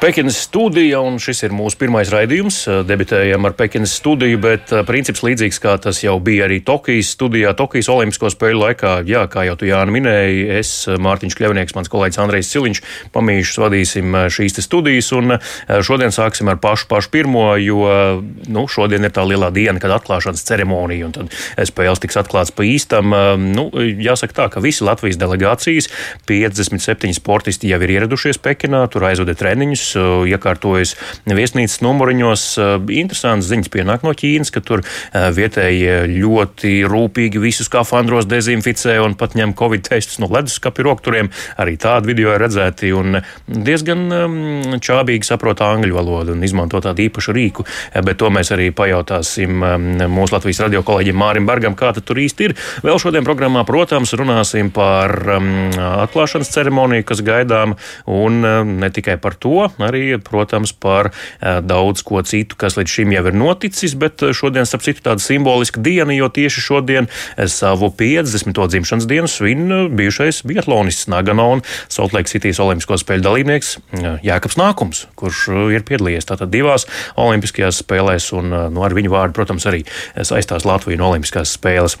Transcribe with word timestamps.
Pekinas 0.00 0.36
studija, 0.36 0.98
un 1.00 1.14
šis 1.16 1.38
ir 1.46 1.54
mūsu 1.56 1.78
pirmais 1.80 2.10
raidījums. 2.12 2.58
Debitējam 2.84 3.46
ar 3.48 3.54
Pekinas 3.56 3.94
studiju, 3.96 4.36
bet 4.44 4.72
princips 4.84 5.22
līdzīgs 5.24 5.56
kā 5.64 5.72
tas 5.80 6.02
jau 6.02 6.18
bija 6.20 6.44
arī 6.44 6.58
Tokijas 6.60 7.14
studijā, 7.16 7.54
Tokijas 7.56 7.88
Olimpisko 7.88 8.28
spēļu 8.28 8.60
laikā. 8.60 8.92
Jā, 9.08 9.22
kā 9.32 9.46
jau 9.48 9.54
tu 9.56 9.64
Jāni 9.70 9.94
minēji, 9.94 10.42
es, 10.58 10.72
Mārtiņš 11.00 11.36
Kļavnieks, 11.38 11.72
mans 11.78 11.88
kolēģis 11.88 12.20
Andrejs 12.26 12.50
Ciliņš, 12.52 12.80
pamīšus 13.14 13.60
vadīsim 13.62 14.18
šīs 14.36 14.60
studijas, 14.66 15.08
un 15.16 15.38
šodien 15.88 16.12
sāksim 16.12 16.52
ar 16.52 16.60
pašu 16.60 16.90
pašu 16.92 17.10
pirmo, 17.16 17.46
jo 17.56 17.88
nu, 18.52 18.66
šodien 18.68 19.08
ir 19.08 19.16
tā 19.16 19.24
lielā 19.24 19.48
diena, 19.48 19.80
kad 19.80 19.96
atklāšanas 19.96 20.44
ceremonija, 20.44 21.08
un 21.08 21.16
tad 21.16 21.66
spēles 21.72 22.04
tiks 22.04 22.20
atklāts 22.20 22.52
pa 22.52 22.68
īstam. 22.68 23.16
Nu, 23.48 23.70
jāsaka 23.80 24.42
tā, 24.42 24.50
ka 24.52 24.64
visi 24.64 24.84
Latvijas 24.84 25.16
delegācijas, 25.24 25.88
57 26.28 27.16
sportisti 27.16 27.72
jau 27.72 27.80
ir 27.80 27.96
ieradušies 27.96 28.44
Pekinā, 28.44 28.84
tur 28.92 29.08
aizvada 29.08 29.32
treniņus 29.40 29.86
iekārtojas 30.28 30.94
viesnīcas 31.26 31.80
numuriņos. 31.84 32.44
Uh, 32.56 32.74
interesants 32.96 33.48
ziņas 33.50 33.72
pienāk 33.72 34.04
no 34.06 34.14
Ķīnas, 34.16 34.52
ka 34.54 34.62
tur 34.64 34.82
uh, 34.82 35.28
vietējie 35.34 35.98
ļoti 36.10 36.74
rūpīgi 36.88 37.42
visus 37.42 37.70
skafandros 37.70 38.28
dezinficē 38.30 38.98
un 39.04 39.16
pat 39.18 39.36
ņem 39.38 39.54
covid 39.58 39.86
testus 39.88 40.20
no 40.22 40.30
leduskapja 40.32 40.86
rokturiem. 40.86 41.30
Arī 41.60 41.76
tādi 41.80 42.12
video 42.12 42.34
ir 42.34 42.42
redzēti 42.44 42.92
un 42.96 43.20
diezgan 43.46 44.06
um, 44.14 44.36
čābīgi 44.82 45.26
saprot 45.26 45.62
angļu 45.64 45.96
valodu 45.96 46.36
un 46.36 46.44
izmanto 46.46 46.80
tādu 46.84 47.06
īpašu 47.06 47.34
rīku. 47.36 47.66
Bet 48.06 48.20
to 48.20 48.30
mēs 48.32 48.52
arī 48.54 48.70
pajautāsim 48.76 49.62
um, 49.62 49.88
mūsu 50.12 50.36
Latvijas 50.36 50.62
radio 50.66 50.82
kolēģim 50.86 51.20
Mārim 51.20 51.48
Bergam, 51.48 51.76
kā 51.78 51.92
tur 51.96 52.20
īsti 52.20 52.48
ir. 52.48 52.56
Vēl 52.86 53.00
šodien 53.02 53.26
programmā, 53.26 53.64
protams, 53.68 54.14
runāsim 54.18 54.70
par 54.74 55.14
um, 55.36 55.50
atklāšanas 56.06 56.52
ceremoniju, 56.52 57.06
kas 57.08 57.22
gaidām, 57.26 57.76
un 58.10 58.40
ne 58.80 58.90
tikai 58.92 59.16
par 59.22 59.36
to, 59.40 59.68
arī, 59.84 60.16
protams, 60.22 60.72
par 60.72 61.10
eh, 61.10 61.60
daudz 61.64 62.02
ko 62.06 62.22
citu, 62.26 62.58
kas 62.58 62.78
līdz 62.78 62.92
šim 62.92 63.14
jau 63.14 63.24
ir 63.30 63.36
noticis, 63.36 63.96
bet 63.98 64.22
eh, 64.24 64.34
šodien, 64.36 64.68
starp 64.68 64.86
citu, 64.86 65.04
tāda 65.04 65.22
simboliska 65.22 65.82
diena, 65.82 66.14
jo 66.16 66.28
tieši 66.32 66.64
šodien 66.64 67.08
eh, 67.08 67.46
savu 67.50 67.90
50. 67.90 68.56
dzimšanas 68.56 69.08
dienu 69.10 69.30
svin 69.30 69.68
bijušais 69.96 70.42
biatlonists 70.46 71.10
Nagano 71.12 71.48
un 71.56 71.64
Salt 71.92 72.16
Lake 72.16 72.30
City's 72.30 72.60
Olimpisko 72.62 72.98
spēļu 73.00 73.24
dalībnieks 73.26 73.76
Jākaps 74.26 74.58
Nākums, 74.60 75.04
kurš 75.18 75.46
ir 75.76 75.84
piedalījies 75.86 76.28
tātad 76.28 76.50
divās 76.52 76.86
Olimpiskajās 77.20 77.82
spēlēs 77.84 78.30
un 78.36 78.52
nu, 78.72 78.84
ar 78.86 78.96
viņu 78.96 79.12
vārdu, 79.12 79.36
protams, 79.36 79.66
arī 79.68 79.84
saistās 80.16 80.66
Latviju 80.68 80.98
un 81.00 81.06
Olimpiskās 81.12 81.54
spēles. 81.56 81.98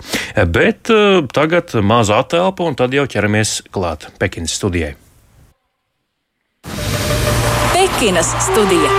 Bet 0.52 0.90
tagad 1.36 1.76
maza 1.82 2.20
atelpa 2.24 2.66
un 2.66 2.78
tad 2.78 2.94
jau 2.96 3.06
ķeramies 3.10 3.58
klāt 3.74 4.10
Pekinas 4.20 4.56
studijai. 4.56 4.94
Pekinas 7.96 8.28
studija. 8.44 8.90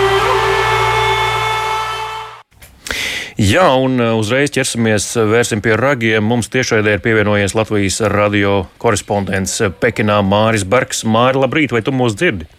Jā, 3.38 3.66
un 3.78 4.00
uh, 4.02 4.16
uzreiz 4.18 4.50
ķersimies, 4.56 5.06
uh, 5.20 5.28
vērsim 5.30 5.62
pie 5.62 5.76
ragiem. 5.78 6.26
Mums 6.26 6.50
tiešraidē 6.50 6.96
ir 6.96 7.04
pievienojies 7.06 7.54
Latvijas 7.54 8.00
radio 8.10 8.56
korespondents 8.82 9.54
uh, 9.62 9.70
Pekinā 9.70 10.18
Māris 10.26 10.66
Bergs. 10.66 11.04
Māri, 11.06 11.38
labrīt, 11.38 11.76
vai 11.78 11.84
tu 11.86 11.94
mūs 11.94 12.18
dzirdi? 12.18 12.50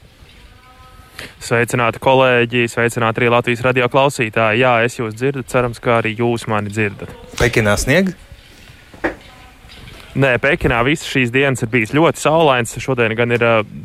Sveicināti 1.42 1.98
kolēģi, 2.06 2.68
sveicināti 2.70 3.24
arī 3.24 3.34
Latvijas 3.34 3.66
radio 3.66 3.90
klausītāji. 3.90 4.62
Jā, 4.62 4.76
es 4.86 5.00
jūs 5.00 5.18
dzirdu, 5.18 5.42
cerams, 5.42 5.82
ka 5.82 5.98
arī 5.98 6.14
jūs 6.22 6.46
mani 6.46 6.70
dzirdat. 6.70 7.10
Pekinā 7.42 7.74
sniega? 7.82 8.14
Nē, 10.16 10.38
Pekinā 10.40 10.78
visas 10.86 11.08
šīs 11.10 11.28
dienas 11.34 11.60
ir 11.62 11.68
bijis 11.72 11.92
ļoti 11.92 12.22
saulains. 12.22 12.72
Šodien 12.80 13.12
gan 13.18 13.34
ir 13.34 13.42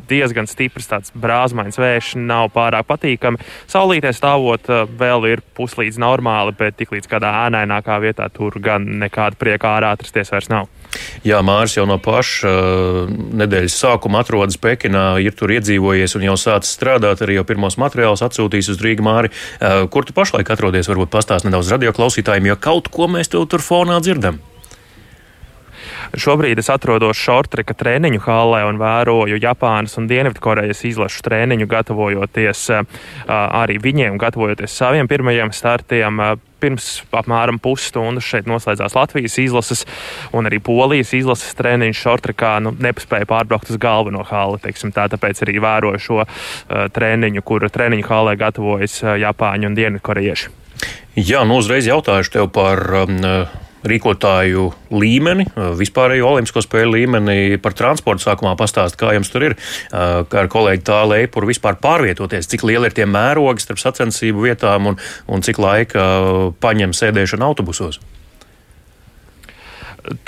diezgan 0.08 0.48
stiprs 0.48 0.88
tāds 0.88 1.12
brāzmains 1.12 1.76
vējš, 1.76 2.14
nav 2.16 2.48
pārāk 2.54 2.86
patīkami. 2.88 3.42
Saulītē 3.68 4.14
stāvot 4.16 4.70
vēl 4.96 5.28
ir 5.28 5.42
puslīdz 5.58 6.00
normāli, 6.00 6.54
bet 6.56 6.78
tiklīdz 6.80 7.10
kādā 7.10 7.32
ēnainākā 7.44 7.98
vietā 8.00 8.30
tur 8.32 8.56
gan 8.64 8.86
nekāda 9.02 9.36
prieka 9.36 9.76
ārā 9.76 9.92
atrasties 9.94 10.32
vairs 10.32 10.48
nav. 10.52 10.70
Jā, 11.26 11.40
Mārcis 11.44 11.80
jau 11.80 11.84
no 11.90 11.98
paša 12.02 12.50
uh, 12.50 13.12
nedēļas 13.42 13.76
sākuma 13.82 14.22
atrodas 14.24 14.56
Pekinā, 14.62 15.18
ir 15.20 15.36
tur 15.36 15.52
iedzīvojies 15.52 16.16
un 16.16 16.26
jau 16.28 16.38
sācis 16.40 16.72
strādāt, 16.78 17.20
arī 17.24 17.38
jau 17.40 17.46
pirmos 17.48 17.76
materiālus 17.82 18.24
atsūtījis 18.24 18.72
uz 18.76 18.82
Rīgas 18.84 19.04
Māri. 19.04 19.32
Kur 19.90 20.06
tu 20.06 20.16
pašlaik 20.16 20.54
atrodies? 20.54 20.88
Varbūt 20.88 21.12
pastāst 21.12 21.48
nedaudz 21.48 21.72
radio 21.74 21.92
klausītājiem, 21.96 22.52
jo 22.52 22.58
kaut 22.70 22.90
ko 22.94 23.10
mēs 23.10 23.32
tev 23.34 23.48
tur 23.50 23.64
fonā 23.64 24.00
dzirdam. 24.04 24.40
Šobrīd 26.12 26.60
es 26.60 26.70
atrodos 26.72 27.18
šortrika 27.20 27.76
treniņu 27.78 28.22
hallē 28.24 28.64
un 28.68 28.80
vēroju 28.80 29.40
Japānas 29.42 29.98
un 30.00 30.08
Dienvidkorejas 30.10 30.84
izlašu 30.88 31.24
treniņu, 31.26 31.68
gatavojoties 31.70 32.66
arī 33.28 33.78
viņiem, 33.82 34.18
gatavojoties 34.20 34.76
saviem 34.82 35.08
pirmajiem 35.10 35.52
startiem 35.54 36.20
pirms 36.64 36.88
apmēram 37.12 37.58
pusstundas 37.62 38.24
šeit 38.24 38.48
noslēdzās 38.48 38.96
Latvijas 38.96 39.36
izlases 39.42 39.84
un 40.36 40.48
arī 40.48 40.60
Polijas 40.64 41.12
izlases 41.16 41.56
treniņš 41.58 42.02
šortrikā. 42.06 42.54
Nu, 42.64 42.72
nepaspēja 42.72 43.28
pārbraukt 43.28 43.72
uz 43.74 43.80
galveno 43.80 44.24
hali, 44.26 44.60
teiksim, 44.64 44.94
tā, 44.94 45.06
tāpēc 45.12 45.44
arī 45.44 45.58
vēroju 45.64 46.02
šo 46.06 46.20
uh, 46.24 46.28
treniņu, 46.94 47.44
kur 47.44 47.68
treniņu 47.68 48.08
halē 48.08 48.36
gatavojas 48.40 49.00
uh, 49.04 49.16
Japāņu 49.20 49.70
un 49.70 49.78
Dienvidkorejieši. 49.78 50.54
Jā, 51.20 51.44
nu 51.46 51.60
uzreiz 51.60 51.86
jautāšu 51.86 52.38
tev 52.38 52.48
par 52.54 52.80
um, 53.04 53.20
rīkotāju 53.88 54.68
līmeni, 54.94 55.46
vispārējo 55.78 56.30
olimpisko 56.32 56.62
spēļu 56.64 56.94
līmeni, 56.96 57.36
par 57.62 57.76
transportu 57.76 58.24
sākumā 58.24 58.54
pastāst, 58.60 58.98
kā 59.00 59.12
jums 59.16 59.32
tur 59.32 59.50
ir, 59.50 59.56
kā 59.90 60.42
ar 60.44 60.50
kolēģi 60.52 60.86
tālu 60.88 61.18
eipuru 61.20 61.50
vispār 61.52 61.78
pārvietoties, 61.82 62.48
cik 62.50 62.66
lieli 62.68 62.90
ir 62.90 62.96
tie 62.96 63.08
mērogi 63.08 63.64
starp 63.64 63.82
sacensību 63.82 64.48
vietām 64.48 64.92
un, 64.92 65.00
un 65.28 65.44
cik 65.44 65.60
laika 65.62 66.04
paņem 66.64 66.96
sēdēšana 66.96 67.52
autobusos. 67.52 68.00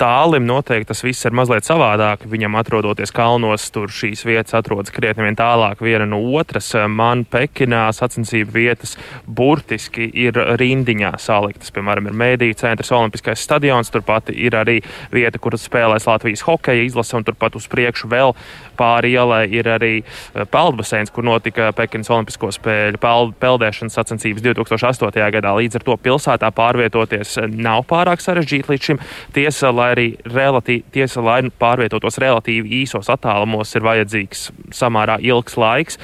Tālim 0.01 0.47
noteikti 0.49 0.89
tas 0.89 1.03
viss 1.05 1.25
ir 1.27 1.35
mazliet 1.37 1.67
savādāk. 1.67 2.23
Viņam 2.29 2.55
atrodoties 2.57 3.11
kalnos, 3.13 3.67
tur 3.73 3.91
šīs 3.93 4.23
vietas 4.25 4.55
atrodas 4.57 4.93
krietni 4.93 5.27
vien 5.27 5.37
tālāk 5.37 5.83
viena 5.85 6.07
no 6.09 6.17
otras. 6.39 6.71
Man 6.89 7.25
Pekinā 7.29 7.83
sacensību 7.93 8.55
vietas 8.55 8.95
burtiski 9.27 10.07
ir 10.25 10.39
rindiņā 10.57 11.13
saliktas. 11.21 11.69
Piemēram, 11.75 12.09
ir 12.09 12.17
mēdīja 12.17 12.61
centrs, 12.63 12.93
Olimpiskais 12.97 13.43
stadions, 13.43 13.91
turpat 13.93 14.31
ir 14.33 14.57
arī 14.57 14.79
vieta, 15.13 15.37
kur 15.37 15.57
spēlēs 15.59 16.09
Latvijas 16.09 16.45
hokeja 16.47 16.87
izlase, 16.87 17.13
un 17.19 17.27
turpat 17.27 17.59
uz 17.59 17.69
priekšu 17.69 18.09
vēl 18.09 18.33
pāri 18.77 19.13
ielai 19.17 19.43
ir 19.53 19.67
arī 19.71 19.93
eh, 20.01 20.45
peldbaseins, 20.49 21.11
kur 21.13 21.25
notika 21.27 21.71
Pekinas 21.77 22.11
Olimpisko 22.13 22.51
spēļu 22.55 23.01
peld, 23.01 23.35
peldēšanas 23.41 23.97
sacensības 23.97 24.45
2008. 24.45 25.21
gadā. 25.37 25.53
Līdz 25.57 25.79
ar 25.79 25.87
to 25.87 25.97
pilsētā 26.07 26.51
pārvietoties 26.55 27.37
eh, 27.41 27.49
nav 27.51 27.85
pārāk 27.89 28.23
sarežģīti 28.23 28.73
līdz 28.73 28.89
šim. 28.91 29.01
Tiesa, 29.35 29.66
lai 29.75 29.89
arī 29.93 30.07
relatīvi, 30.25 30.85
tiesa, 30.93 31.21
lai 31.23 31.39
pārvietotos 31.59 32.19
relatīvi 32.21 32.81
īsos 32.81 33.09
attālumos, 33.13 33.73
ir 33.75 33.85
vajadzīgs 33.87 34.47
samērā 34.75 35.19
ilgs 35.25 35.57
laiks, 35.59 35.99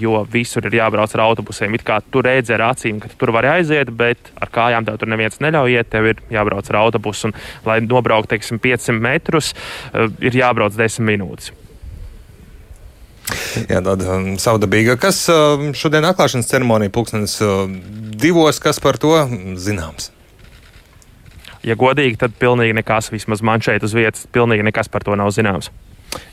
jo 0.00 0.22
visur 0.32 0.66
ir 0.68 0.78
jābrauc 0.80 1.14
ar 1.16 1.24
autobusiem. 1.28 1.76
It 1.78 1.86
kā 1.86 2.00
tu 2.12 2.22
redzi 2.24 2.56
ar 2.56 2.68
acīm, 2.70 3.00
ka 3.02 3.12
tu 3.12 3.20
tur 3.20 3.34
vari 3.36 3.52
aiziet, 3.58 3.92
bet 3.94 4.32
ar 4.40 4.52
kājām 4.54 4.88
tev 4.88 4.98
tur 5.00 5.12
neviens 5.12 5.40
neļauj 5.44 5.78
iet, 5.78 5.92
tev 5.92 6.10
ir 6.12 6.24
jābrauc 6.32 6.68
ar 6.72 6.82
autobusu. 6.82 7.30
Un, 7.30 7.38
lai 7.68 7.80
nobrauktu, 7.84 8.34
teiksim, 8.34 8.60
500 8.62 9.00
metrus, 9.02 9.54
eh, 9.92 10.06
ir 10.24 10.42
jābrauc 10.42 10.76
10 10.76 11.04
minūtes. 11.08 11.54
Jā, 13.68 13.82
tāda 13.84 14.14
um, 14.16 14.28
savdabīga. 14.40 14.96
Kas 15.00 15.20
um, 15.32 15.72
šodien 15.76 16.06
atklāšanas 16.08 16.48
ceremonija 16.48 16.92
pulkstenis 16.94 17.36
uh, 17.44 17.66
divos, 18.16 18.60
kas 18.62 18.80
par 18.80 18.96
to 19.00 19.12
zināms? 19.60 20.12
Ja 21.66 21.74
godīgi, 21.78 22.18
tad 22.20 22.36
pilnīgi 22.38 22.76
nekas, 22.78 23.10
vismaz 23.12 23.42
man 23.42 23.62
šeit 23.64 23.82
uz 23.86 23.94
vietas, 23.96 24.26
pilnīgi 24.32 24.66
nekas 24.66 24.90
par 24.92 25.06
to 25.06 25.16
nav 25.18 25.32
zināms. 25.34 25.72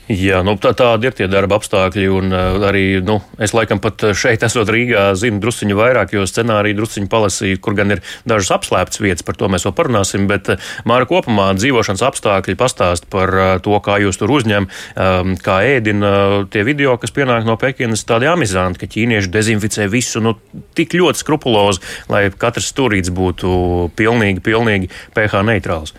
Jā, 0.06 0.38
nu, 0.46 0.52
tā, 0.62 0.70
tādi 0.78 1.08
ir 1.08 1.14
tie 1.18 1.26
darba 1.26 1.56
apstākļi. 1.58 2.04
Un, 2.14 2.30
uh, 2.30 2.62
arī 2.68 3.00
nu, 3.02 3.18
es 3.42 3.50
laikam 3.56 3.80
pat 3.82 4.04
uh, 4.06 4.14
šeit, 4.14 4.44
esot 4.46 4.70
Rīgā, 4.70 5.08
zinu 5.18 5.40
drusciņu 5.42 5.74
vairāk, 5.78 6.14
jo 6.14 6.22
scenāriju 6.30 6.78
drusciņu 6.78 7.10
palasīju, 7.10 7.58
kur 7.64 7.74
gan 7.74 7.96
ir 7.96 8.02
dažas 8.28 8.52
apslēptas 8.54 9.02
vietas, 9.02 9.26
par 9.26 9.34
to 9.40 9.50
mēs 9.50 9.66
vēl 9.66 9.74
parunāsim. 9.74 10.28
Bet 10.30 10.52
uh, 10.54 10.70
Māra 10.86 11.08
kopumā 11.10 11.48
dzīvošanas 11.58 12.06
apstākļi 12.06 12.54
pastāst 12.60 13.10
par 13.10 13.34
uh, 13.34 13.52
to, 13.62 13.74
kā 13.82 13.98
jūs 14.04 14.22
tur 14.22 14.30
uzņem, 14.38 14.70
um, 14.94 15.34
kā 15.42 15.58
ēdina 15.74 16.12
uh, 16.12 16.38
tie 16.54 16.62
video, 16.68 16.94
kas 17.02 17.14
pienāk 17.16 17.48
no 17.48 17.58
Pekinas, 17.58 18.06
tādi 18.06 18.30
amizanti, 18.30 18.84
ka 18.84 18.92
ķīnieši 18.94 19.32
dezinficē 19.34 19.90
visu 19.90 20.22
nu, 20.22 20.36
tik 20.78 20.94
ļoti 20.94 21.24
skrupulozi, 21.24 21.82
lai 22.14 22.28
katrs 22.30 22.70
stūrīts 22.70 23.10
būtu 23.10 23.56
pilnīgi, 23.98 24.44
pilnīgi 24.46 24.94
pH 25.18 25.42
neitrāls. 25.50 25.98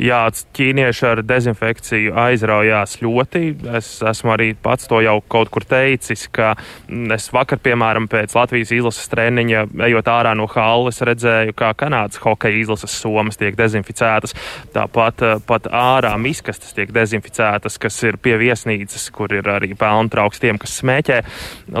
Jā, 0.00 0.24
ķīnieši 0.56 1.04
ar 1.06 1.22
dezinfekciju 1.22 2.14
aizraujās 2.18 2.96
ļoti. 3.02 3.42
Es 3.78 3.90
esmu 4.02 4.34
arī 4.34 4.50
pats 4.58 4.88
to 4.90 4.98
jau 5.04 5.20
kaut 5.30 5.52
kur 5.54 5.66
teicis, 5.68 6.26
ka 6.34 6.54
es 7.14 7.28
vakar, 7.34 7.60
piemēram, 7.62 8.08
pēc 8.10 8.34
Latvijas 8.34 8.72
izlases 8.74 9.06
treniņa, 9.12 9.66
ejot 9.86 10.10
ārā 10.10 10.34
no 10.34 10.48
halles, 10.50 10.98
redzēju, 11.06 11.54
kā 11.58 11.70
Kanādas 11.78 12.18
hokeja 12.24 12.58
izlases 12.64 12.96
somas 12.98 13.38
tiek 13.38 13.54
dezinficētas. 13.58 14.34
Tāpat 14.74 15.22
pat 15.46 15.68
ārā 15.70 16.12
miskastes 16.20 16.74
tiek 16.74 16.90
dezinficētas, 16.94 17.78
kas 17.78 18.00
ir 18.06 18.18
pie 18.22 18.34
viesnīcas, 18.40 19.06
kur 19.14 19.32
ir 19.34 19.46
arī 19.50 19.72
pelnu 19.78 20.10
trauks 20.12 20.42
tiem, 20.42 20.58
kas 20.60 20.78
smēķē. 20.80 21.20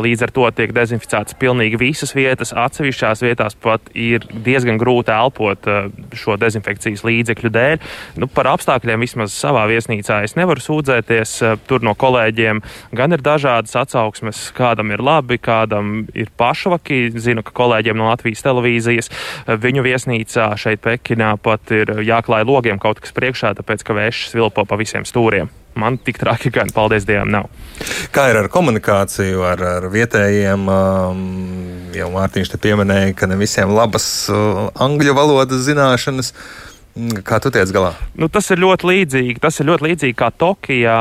Līdz 0.04 0.26
ar 0.26 0.34
to 0.34 0.46
tiek 0.54 0.74
dezinficētas 0.76 1.38
pilnīgi 1.40 1.80
visas 1.80 2.14
vietas. 2.16 2.54
Atsevišķās 2.54 3.24
vietās 3.26 3.58
pat 3.58 3.90
ir 3.98 4.26
diezgan 4.46 4.78
grūti 4.80 5.14
elpot 5.14 5.68
šo 6.14 6.38
dezinfekcijas 6.40 7.04
līdzekļu 7.06 7.54
dēļ. 7.54 7.78
Nu, 8.20 8.28
par 8.30 8.48
apstākļiem 8.52 9.04
vismaz 9.04 9.34
savā 9.36 9.64
viesnīcā 9.70 10.22
es 10.26 10.36
nevaru 10.38 10.62
sūdzēties. 10.62 11.36
Tur 11.68 11.84
no 11.86 11.96
kolēģiem 11.98 12.62
gan 12.96 13.16
ir 13.16 13.24
dažādas 13.24 13.74
atsauksmes, 13.84 14.46
kādam 14.56 14.92
ir 14.94 15.02
labi, 15.04 15.38
kādam 15.42 16.04
ir 16.14 16.32
pašvaki. 16.38 17.08
Zinu, 17.14 17.44
ka 17.46 17.54
kolēģiem 17.56 17.98
no 17.98 18.10
Latvijas 18.10 18.44
televīzijas 18.46 19.10
viņu 19.48 19.84
viesnīcā 19.86 20.52
šeit 20.60 20.84
Pekinā 20.84 21.34
pat 21.42 21.72
ir 21.74 21.96
jāklāj 22.04 22.46
logiem 22.48 22.80
kaut 22.82 23.02
kas 23.02 23.14
priekšā, 23.16 23.54
tāpēc 23.58 23.84
ka 23.86 23.96
vējš 23.96 24.28
svilpo 24.34 24.66
pa 24.68 24.80
visiem 24.80 25.06
stūriem. 25.08 25.52
Man 25.74 25.96
tik 25.98 26.20
traki 26.22 26.52
gan, 26.54 26.68
paldies 26.70 27.06
Dievam, 27.06 27.32
nav. 27.34 27.48
Kā 28.14 28.28
ir 28.30 28.38
ar 28.38 28.48
komunikāciju 28.52 29.42
ar, 29.42 29.62
ar 29.80 29.88
vietējiem? 29.90 30.68
Um, 30.70 31.24
jau 31.96 32.10
Mārtiņš 32.14 32.52
te 32.52 32.60
pieminēja, 32.62 33.14
ka 33.18 33.26
ne 33.30 33.38
visiem 33.40 33.74
labas 33.74 34.06
uh, 34.30 34.68
angļu 34.86 35.16
valodas 35.18 35.64
zināšanas. 35.66 36.30
Uh, 36.94 37.24
Kā 37.26 37.40
tu 37.42 37.50
tiec 37.50 37.66
galā? 37.74 37.90
Nu, 38.14 38.28
tas 38.30 38.46
ir 38.54 38.60
ļoti 38.62 38.86
līdzīgi. 38.86 39.40
Tas 39.42 39.56
ir 39.58 39.66
ļoti 39.66 39.82
līdzīgi 39.88 40.14
kā 40.14 40.28
Tokijā. 40.30 40.98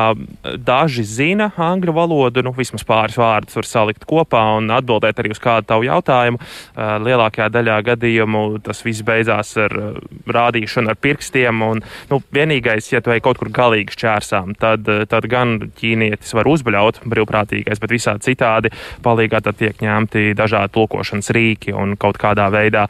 Daži 0.57 1.03
zina 1.05 1.51
angļu 1.53 1.93
valodu, 1.93 2.41
nu, 2.41 2.53
vismaz 2.57 2.81
pāris 2.87 3.17
vārdus 3.19 3.53
var 3.59 3.67
salikt 3.69 4.07
kopā 4.09 4.41
un 4.57 4.71
atbildēt 4.73 5.21
arī 5.21 5.35
uz 5.35 5.41
kādu 5.43 5.69
tavu 5.69 5.85
jautājumu. 5.85 6.41
Uh, 6.41 6.95
lielākajā 7.05 7.51
daļā 7.53 7.75
gadījumu 7.91 8.41
tas 8.65 8.81
viss 8.81 9.05
beidzās 9.05 9.53
ar 9.61 9.75
uh, 9.77 9.99
rādīšanu 10.33 10.89
ar 10.89 10.97
pirkstiem. 10.97 11.61
Un, 11.61 11.83
nu, 12.09 12.19
vienīgais, 12.33 12.89
ja 12.95 13.03
tu 13.05 13.13
ej 13.13 13.21
kaut 13.21 13.37
kur 13.37 13.53
galīgi 13.53 13.93
šķērsām, 13.93 14.57
tad, 14.57 14.89
uh, 14.89 15.05
tad 15.09 15.29
gan 15.29 15.59
ķīnietis 15.77 16.33
var 16.33 16.49
uzbļaut 16.49 17.03
brīvprātīgais, 17.05 17.83
bet 17.83 17.93
visādi 17.93 18.31
citādi 18.31 18.73
palīgā 19.05 19.43
tad 19.45 19.61
tiek 19.61 19.77
ņemti 19.85 20.33
dažādi 20.41 20.73
tulkošanas 20.73 21.29
rīki 21.37 21.77
un 21.77 21.93
kaut 22.01 22.17
kādā 22.21 22.49
veidā 22.53 22.87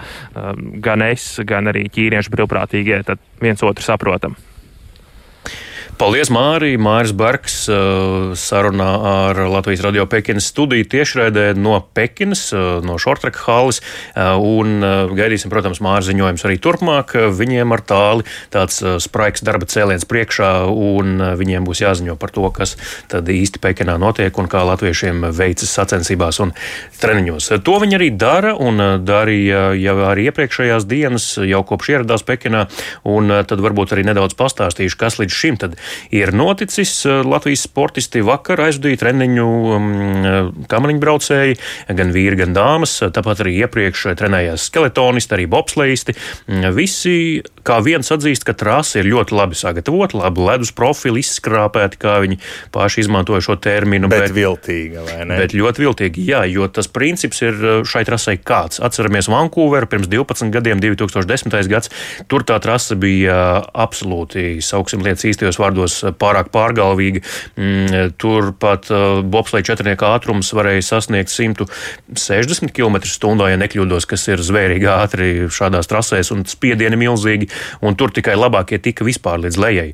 gan 0.84 1.04
es, 1.04 1.26
gan 1.48 1.68
arī 1.72 1.86
ķīniešu 1.92 2.32
brīvprātīgi 2.34 2.93
tad 3.04 3.20
viens 3.42 3.64
otru 3.64 3.84
saprotam. 3.84 4.36
Paldies, 5.94 6.32
Mārija. 6.34 6.80
Māris 6.82 7.12
Barks 7.14 7.68
uh, 7.70 8.32
sarunā 8.40 8.88
ar 9.06 9.38
Latvijas 9.52 9.84
radio 9.86 10.08
Pekinas 10.10 10.48
studiju 10.50 10.88
tiešraidē 10.90 11.52
no 11.60 11.76
Pekinas, 11.94 12.48
uh, 12.56 12.80
no 12.82 12.96
Šortraka 12.98 13.38
halas. 13.46 13.78
Uh, 14.16 14.34
un 14.42 14.82
gaidīsim, 15.14 15.52
protams, 15.54 15.82
Māra 15.84 16.02
ziņojums 16.08 16.46
arī 16.48 16.58
turpmāk. 16.64 17.14
Viņiem 17.38 17.76
ar 17.76 17.84
tāli 17.86 18.26
tāds 18.54 18.80
spraiks 19.06 19.46
darba 19.46 19.68
cēliens 19.70 20.08
priekšā, 20.10 20.50
un 20.72 21.22
viņiem 21.38 21.68
būs 21.68 21.84
jāziņo 21.84 22.18
par 22.22 22.34
to, 22.34 22.48
kas 22.56 22.74
tad 23.12 23.30
īsti 23.30 23.62
Pekinā 23.62 24.00
notiek 24.02 24.34
un 24.42 24.50
kā 24.50 24.64
latviešiem 24.66 25.30
veicas 25.36 25.76
sacensībās 25.78 26.42
un 26.44 26.56
treniņos. 27.04 27.52
To 27.68 27.78
viņi 27.84 28.00
arī 28.00 28.10
dara 28.18 28.56
un 28.58 28.82
darīja 29.06 29.70
jau 29.78 29.98
arī 30.10 30.30
iepriekšējās 30.32 30.90
dienas, 30.90 31.30
jau 31.38 31.62
kopš 31.70 31.94
ieradās 31.98 32.26
Pekinā, 32.26 32.66
un 33.06 33.30
tad 33.46 33.62
varbūt 33.62 33.94
arī 33.94 34.08
nedaudz 34.10 34.38
pastāstīšu, 34.40 35.00
kas 35.00 35.22
līdz 35.22 35.42
šim 35.44 35.62
tad 35.62 35.80
ir 36.12 36.34
noticis. 36.36 36.96
Eh, 37.06 37.22
Latvijas 37.28 37.66
sportisti 37.68 38.24
vakar 38.26 38.66
aizvadīja 38.68 39.02
treniņu 39.04 39.48
um, 39.48 39.90
kamariņbraucēji, 40.72 41.58
gan 41.98 42.14
vīri, 42.16 42.40
gan 42.44 42.56
dāmas. 42.56 43.00
Tāpat 43.14 43.44
arī 43.46 43.58
iepriekš 43.64 44.10
trenējās 44.20 44.70
skeletonisti, 44.70 45.38
arī 45.38 45.48
bobsleisti. 45.52 46.16
Mm, 46.48 46.70
visi 46.78 47.16
kā 47.64 47.80
viens 47.84 48.10
atzīst, 48.12 48.46
ka 48.48 48.56
trase 48.58 49.02
ir 49.02 49.10
ļoti 49.10 49.36
labi 49.36 49.58
sagatavota, 49.58 50.20
labi 50.20 50.44
ledus 50.44 50.74
profili 50.76 51.24
izskrāpēti, 51.24 52.00
kā 52.02 52.18
viņi 52.24 52.40
paši 52.76 53.04
izmantoja 53.06 53.44
šo 53.46 53.58
terminu. 53.64 54.10
Bet, 54.12 54.28
bet 54.28 54.36
viltīga, 54.36 55.06
vai 55.08 55.20
ne? 55.30 55.40
Bet 55.40 55.56
ļoti 55.58 55.86
viltīga, 55.86 56.26
jā, 56.28 56.44
jo 56.52 56.68
tas 56.72 56.90
princips 56.92 57.42
ir 57.46 57.58
eh, 57.58 57.82
šai 57.88 58.04
trasei 58.08 58.40
kāds. 58.40 58.82
Atceramies 58.84 59.32
Vankūveru 59.32 59.90
pirms 59.92 60.10
12 60.12 60.54
gadiem, 60.54 60.84
2010. 60.84 61.56
gads. 61.72 61.92
Tur 62.32 62.46
tā 62.48 62.60
trase 62.64 62.98
bija 63.00 63.64
absolūti, 63.74 64.60
sauksim 64.64 65.04
lietas 65.06 65.26
īstajos 65.30 65.60
vārdos 65.62 65.73
vārdos 65.74 66.00
eh, 66.04 66.14
pārāk 66.14 66.52
pārgalvīgi. 66.54 67.24
Mm, 67.58 68.14
Turpat 68.22 68.90
eh, 68.92 69.22
bobslēga 69.26 69.74
četrnieka 69.74 70.14
ātrums 70.14 70.54
varēja 70.56 70.86
sasniegt 70.86 71.34
160 71.34 72.74
km/h, 72.74 73.50
ja 73.50 73.60
nekļūdos, 73.62 74.08
kas 74.10 74.28
ir 74.30 74.44
zvērīgi 74.44 74.90
ātri 74.90 75.32
šādās 75.52 75.90
trasēs 75.90 76.32
un 76.36 76.46
spiedieni 76.50 77.00
milzīgi. 77.00 77.50
Un 77.84 77.98
tur 78.00 78.14
tikai 78.14 78.36
labākie 78.38 78.80
tika 78.84 79.06
vispār 79.06 79.42
līdz 79.44 79.60
lejai. 79.60 79.90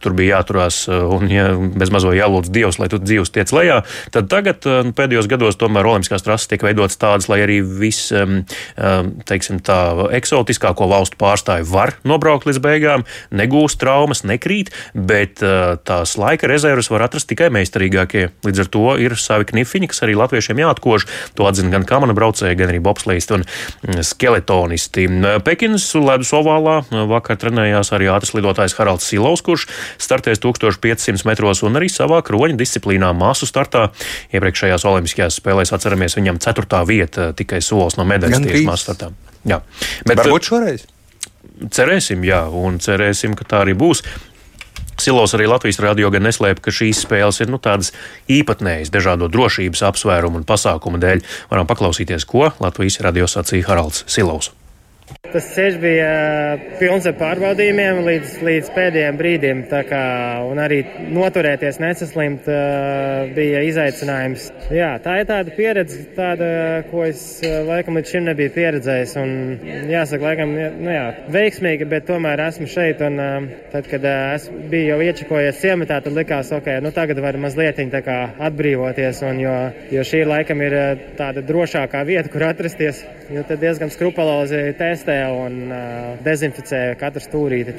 Tur 0.00 0.16
bija 0.16 0.38
jāturās 0.38 0.86
eh, 0.88 1.02
un 1.02 1.28
ja 1.30 1.50
bez 1.52 1.92
mazo 1.92 2.14
jālūdz 2.16 2.52
Dievs, 2.52 2.80
lai 2.80 2.90
tu 2.92 3.00
dzīvs 3.02 3.32
tiec 3.34 3.52
lejā. 3.54 3.82
Tad 4.14 4.30
tagad 4.32 4.64
pēdējos 4.96 5.28
gados 5.30 5.58
tomēr 5.60 5.86
olimpiskās 5.88 6.24
trases 6.24 6.50
tiek 6.50 6.62
veidotas 6.64 6.98
tādas, 7.00 7.28
lai 7.30 7.40
arī 7.44 7.60
viss, 7.62 8.12
teiksim 9.28 9.60
tā, 9.64 9.78
eksotiskāko 10.16 10.88
valstu 10.90 11.18
pārstāvi 11.20 11.66
var 11.68 11.94
nobraukt 12.08 12.46
līdz 12.48 12.60
beigām, 12.62 13.04
negūst 13.34 13.80
traumas, 13.82 14.22
nekrīt, 14.28 14.72
bet 15.08 15.42
uh, 15.44 15.74
tās 15.82 16.14
laika 16.20 16.48
rezerves 16.50 16.90
var 16.92 17.06
atrast 17.06 17.28
tikai 17.30 17.50
meistarīgākie. 17.54 18.28
Līdz 18.46 18.64
ar 18.64 18.70
to 18.72 18.84
ir 19.02 19.16
savi 19.20 19.48
knifiņi, 19.50 19.90
kas 19.92 20.02
arī 20.06 20.16
latviešiem 20.18 20.62
jāatkož. 20.62 21.06
To 21.38 21.48
atzina 21.48 21.72
gan 21.74 21.86
kamana 21.88 22.16
braucēji, 22.16 22.58
gan 22.60 22.72
arī 22.72 22.80
bobslēgti 22.84 23.36
un 23.36 23.44
mm, 23.46 24.02
skeletonisti. 24.06 25.08
Pekinas 25.46 25.88
ledus 25.98 26.32
ovālā 26.36 26.80
vakar 27.10 27.40
trenējās 27.42 27.92
arī 27.96 28.10
ātris 28.12 28.34
lidotājs 28.38 28.76
Haralds 28.78 29.08
Silovs, 29.08 29.44
kurš 29.44 29.68
startēs 30.02 30.42
1500 30.42 31.26
metros 31.28 31.64
un 31.66 31.80
arī 31.80 31.90
savā 31.92 32.22
kroņa 32.26 32.58
disciplīnā 32.60 33.12
māsu 33.16 33.48
startā. 33.50 33.88
Iepriekšējās 34.32 34.86
Olimpiskajās 34.88 35.38
spēlēs 35.42 35.74
atceramies 35.74 36.18
viņam 36.18 36.40
ceturtā 36.42 36.82
vieta, 36.88 37.30
tikai 37.36 37.62
solis 37.64 37.98
no 37.98 38.06
medaļas 38.08 38.42
tieši 38.46 38.66
māsu 38.68 38.88
startā. 38.88 39.12
Jā. 39.48 39.62
Bet, 40.06 40.20
Varbūt 40.22 40.50
šoreiz. 40.50 40.84
Cerēsim, 41.72 42.22
jā, 42.26 42.42
un 42.48 42.78
cerēsim, 42.82 43.34
ka 43.38 43.46
tā 43.46 43.62
arī 43.66 43.74
būs. 43.78 44.02
Silos 45.02 45.34
arī 45.34 45.48
Latvijas 45.50 45.80
radio 45.82 46.12
gan 46.14 46.22
neslēpa, 46.28 46.62
ka 46.62 46.74
šīs 46.74 47.02
spēles 47.02 47.42
ir 47.42 47.50
nu, 47.50 47.58
tādas 47.58 47.90
īpatnējas 48.30 48.94
dažādo 48.94 49.26
drošības 49.32 49.82
apsvērumu 49.90 50.42
un 50.42 50.46
pasākumu 50.46 51.02
dēļ. 51.02 51.26
Varam 51.50 51.66
paklausīties, 51.66 52.28
ko 52.28 52.52
Latvijas 52.62 53.02
radio 53.02 53.26
sacīja 53.26 53.66
Haralds 53.72 54.06
Silovs. 54.06 54.52
Tas 55.32 55.46
ceļš 55.54 55.76
bija 55.80 56.08
pilns 56.76 57.06
ar 57.08 57.14
pārbaudījumiem 57.16 58.02
līdz, 58.04 58.32
līdz 58.44 58.66
pēdējiem 58.74 59.16
brīdim. 59.16 59.62
Kā, 59.88 60.02
un 60.44 60.60
arī 60.60 60.82
noturēties, 61.08 61.78
nesaslimt, 61.80 62.48
bija 63.32 63.62
izaicinājums. 63.64 64.50
Jā, 64.76 64.90
tā 65.04 65.14
ir 65.22 65.28
tāda 65.30 65.54
pieredze, 65.56 66.02
tāda, 66.16 66.48
ko 66.90 67.06
es 67.06 67.22
laikam 67.42 67.96
līdz 67.96 68.12
šim 68.12 68.26
nebiju 68.28 68.52
pieredzējis. 68.58 69.14
Un, 69.22 69.32
jāsaka, 69.94 70.26
laikam, 70.26 70.52
nu 70.84 70.92
jā, 70.92 71.06
veiksmīgi, 71.32 71.88
bet 71.88 72.04
tomēr 72.10 72.44
esmu 72.50 72.68
šeit. 72.68 73.00
Un, 73.08 73.48
tad, 73.72 73.88
kad 73.88 74.04
es 74.10 74.50
biju 74.52 74.92
jau 74.92 75.00
iečakojies 75.06 75.62
ciematā, 75.64 76.02
tad 76.04 76.18
likās, 76.18 76.52
ok, 76.52 76.68
nu 76.84 76.92
tagad 76.92 77.22
var 77.24 77.40
mazliet 77.40 77.80
atbrīvoties. 77.80 79.24
Un, 79.30 79.40
jo, 79.46 79.56
jo 79.96 80.04
šī 80.12 80.26
laikam 80.28 80.60
ir 80.60 80.78
tāda 81.16 81.40
drošākā 81.46 82.04
vieta, 82.04 82.28
kur 82.28 82.50
atrasties. 82.50 83.00
Jo 83.32 83.40
tad 83.48 83.62
diezgan 83.62 83.88
skrupulozi 83.88 84.74
testē 84.92 85.18
un 85.32 85.58
uh, 85.72 86.18
dezinficē 86.24 86.82
katru 87.00 87.24
stūrīti. 87.24 87.76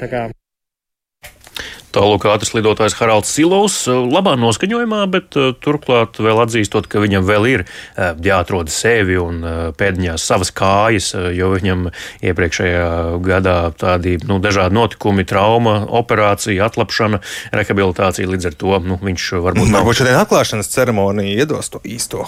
Tālāk 1.94 2.26
ātris 2.26 2.54
lidotājs 2.56 2.96
Haralds 2.98 3.30
Silovs 3.30 3.84
labā 3.88 4.34
noskaņojumā, 4.40 5.02
bet 5.12 5.38
uh, 5.38 5.52
turklāt 5.54 6.18
vēl 6.22 6.42
atzīstot, 6.42 6.88
ka 6.90 7.02
viņam 7.02 7.26
vēl 7.28 7.48
ir 7.52 7.64
uh, 7.66 8.14
jāatrod 8.24 8.72
sevi 8.72 9.18
un 9.20 9.42
pēdiņās 9.78 10.24
savas 10.24 10.50
kājas, 10.54 11.12
jo 11.34 11.50
viņam 11.52 11.88
iepriekšējā 12.24 12.88
gadā 13.24 13.56
tādi 13.78 14.16
nu, 14.26 14.38
dažādi 14.42 14.76
notikumi, 14.76 15.26
trauma, 15.28 15.76
operācija, 16.00 16.66
atlapšana, 16.68 17.20
rehabilitācija. 17.54 18.28
Līdz 18.30 18.50
ar 18.50 18.58
to 18.58 18.78
nu, 18.84 18.98
viņš 19.02 19.28
varbūt 19.44 19.70
nav. 19.70 19.84
Varbūt 19.84 20.00
šodien 20.00 20.18
atklāšanas 20.18 20.70
ceremonija 20.72 21.44
iedos 21.44 21.70
to 21.74 21.82
īsto 21.84 22.24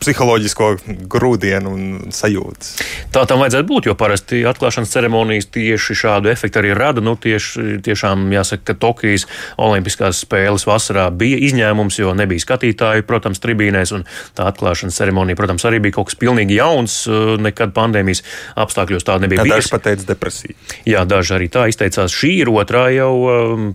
psiholoģisko 0.00 0.70
grūdienu 1.12 1.72
un 1.72 2.14
sajūtas. 2.14 2.74
Tā 3.14 3.26
tam 3.28 3.42
vajadzētu 3.44 3.68
būt, 3.70 3.90
jo 3.90 3.96
parasti 3.98 4.42
atklāšanas 4.48 4.92
ceremonijas 4.92 5.50
tieši 5.54 5.98
šādu 6.02 6.32
efektu 6.32 6.62
arī 6.62 6.74
rada. 6.76 7.04
Nu, 7.04 7.16
tieši, 7.20 7.78
tiešām 7.86 8.26
jāsaka, 8.34 8.72
ka 8.72 8.78
hokejs. 8.96 9.28
Olimpiskās 9.60 10.24
spēles 10.24 10.64
vasarā 10.66 11.10
bija 11.12 11.38
izņēmums, 11.50 12.00
jo 12.00 12.14
nebija 12.16 12.40
skatītāju, 12.42 13.04
protams, 13.06 13.40
tribīnēs, 13.44 13.92
un 13.92 14.06
tā 14.36 14.48
atklāšanas 14.48 14.96
ceremonija, 14.96 15.36
protams, 15.36 15.64
arī 15.68 15.82
bija 15.84 15.98
kaut 15.98 16.10
kas 16.10 16.18
pilnīgi 16.20 16.56
jauns. 16.56 17.04
Nekad 17.42 17.74
pandēmijas 17.76 18.22
apstākļos 18.56 19.04
tā 19.06 19.18
nebija. 19.20 19.44
Ja, 19.44 19.56
daži 19.56 19.72
pateica 19.74 20.08
depresija. 20.08 20.56
Jā, 20.88 21.04
daži 21.08 21.36
arī 21.36 21.50
tā 21.52 21.66
izteicās. 21.70 22.14
Šī 22.16 22.32
ir 22.40 22.50
otrā 22.50 22.86
jau 22.94 23.12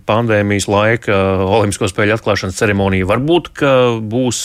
pandēmijas 0.08 0.68
laika 0.72 1.18
Olimpisko 1.46 1.90
spēļu 1.92 2.16
atklāšanas 2.18 2.58
ceremonija. 2.58 3.08
Varbūt, 3.10 3.51
ka 3.62 3.74
būs 4.01 4.42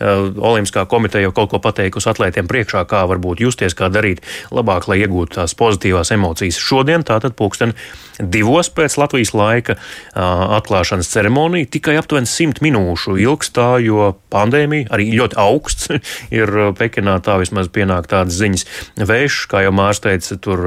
Olimpiskā 0.00 0.86
komiteja 0.90 1.28
jau 1.28 1.34
kaut 1.36 1.52
ko 1.52 1.60
pateikusi 1.64 2.08
atlētiem 2.12 2.48
priekšā, 2.50 2.84
kā 2.90 3.04
varbūt 3.10 3.44
justies, 3.44 3.76
kā 3.76 3.90
darīt 3.92 4.24
labāk, 4.54 4.88
lai 4.88 5.02
iegūtu 5.02 5.40
tās 5.40 5.56
pozitīvās 5.58 6.14
emocijas. 6.14 6.60
Šodien 6.60 7.04
tātad 7.06 7.36
pulksten 7.36 7.74
divos 8.18 8.70
pēc 8.70 8.94
Latvijas 9.00 9.34
laika 9.34 9.76
atklāšanas 10.14 11.10
ceremonija 11.10 11.68
tikai 11.74 11.96
aptuveni 11.98 12.28
simt 12.30 12.60
minūšu 12.64 13.16
ilgs 13.22 13.50
tā, 13.54 13.74
jo 13.82 14.12
pandēmija 14.32 14.90
arī 14.94 15.08
ļoti 15.18 15.38
augsts 15.40 15.90
ir 16.38 16.52
Pekinā. 16.78 17.16
Tā 17.24 17.36
vismaz 17.40 17.70
pienāk 17.74 18.08
tādas 18.10 18.38
ziņas. 18.38 18.66
Vējš, 19.10 19.40
kā 19.50 19.64
jau 19.66 19.72
Mārs 19.74 20.02
teica, 20.04 20.38
tur 20.42 20.62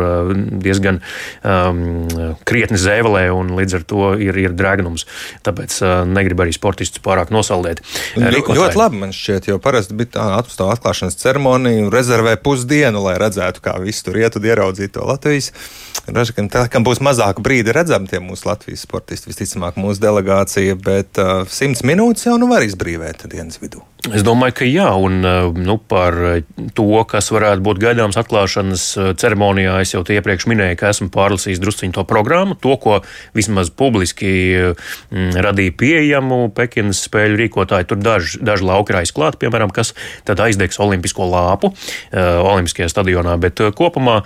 diezgan 0.63 0.99
um, 1.43 1.81
krietni 2.47 2.79
zēvelē 2.81 3.27
un 3.35 3.55
līdz 3.57 3.79
ar 3.79 3.87
to 3.87 4.11
ir, 4.23 4.39
ir 4.41 4.55
drēgnums. 4.57 5.07
Tāpēc 5.47 5.79
uh, 5.83 5.95
negrib 6.09 6.43
arī 6.43 6.55
sportistus 6.55 7.03
pārāk 7.05 7.31
nosaldēt. 7.33 7.83
Rikotāji. 8.17 8.59
Ļoti 8.59 8.81
labi 8.81 9.01
man 9.05 9.15
šķiet, 9.15 9.51
jo 9.51 9.59
parasti 9.63 9.97
bija 9.97 10.15
tā 10.17 10.69
atklāšanas 10.73 11.19
ceremonija 11.21 11.85
un 11.85 11.91
rezervē 11.93 12.37
pusdienu, 12.43 13.03
lai 13.05 13.17
redzētu, 13.21 13.63
kā 13.63 13.77
viss 13.83 14.05
tur 14.05 14.19
iet 14.19 14.35
un 14.39 14.47
ieraudzītu 14.47 14.97
to 14.97 15.05
Latvijas. 15.07 15.51
Ražakam, 16.07 16.47
tā, 16.51 16.65
kam 16.71 16.85
būs 16.87 17.01
mazāku 17.03 17.43
brīdi 17.43 17.73
redzami 17.75 18.07
tie 18.09 18.21
mūsu 18.23 18.47
Latvijas 18.47 18.85
sportisti, 18.87 19.27
visticamāk 19.37 19.77
mūsu 19.77 20.01
delegācija, 20.01 20.77
bet 20.81 21.21
uh, 21.21 21.45
simts 21.49 21.83
minūtes 21.85 22.25
jau 22.25 22.37
nu 22.41 22.49
var 22.49 22.65
izbrīvēt 22.65 23.27
dienas 23.29 23.61
vidū. 23.61 23.83
Es 24.15 24.23
domāju, 24.23 24.53
ka 24.59 24.65
jā, 24.67 24.87
un 25.03 25.19
uh, 25.25 25.49
nu, 25.51 25.75
par 25.81 26.15
to, 26.77 26.87
kas 27.09 27.27
varētu 27.33 27.63
būt 27.65 27.79
gaidāms 27.81 28.17
atklāšanas 28.19 28.83
uh, 28.95 29.09
ceremonijā, 29.19 29.73
es 29.83 29.91
jau 29.91 30.03
iepriekš 30.03 30.45
minēju, 30.47 30.77
ka 30.79 30.91
esmu 30.93 31.09
pārlasījis 31.11 31.59
drusciņu 31.59 31.95
to 31.97 32.03
programmu, 32.07 32.55
to, 32.61 32.75
ko 32.79 32.99
vismaz 33.35 33.71
publiski 33.73 34.29
mm, 35.11 35.39
radīja 35.43 35.73
pieejamu 35.79 36.39
Pekinas 36.55 37.01
spēļu 37.07 37.39
rīkotāji. 37.41 37.89
Tur 37.89 37.99
daži, 37.99 38.39
daži 38.47 38.67
lauki 38.69 38.93
ir 38.93 38.99
aizklāti, 39.01 39.41
piemēram, 39.43 39.73
kas 39.75 39.93
tad 40.27 40.39
aizdegs 40.43 40.79
olimpisko 40.83 41.27
lāpu 41.27 41.73
Olimpiskajā 42.13 42.87
stadionā, 42.91 43.35
bet 43.41 43.59
kopumā, 43.75 44.19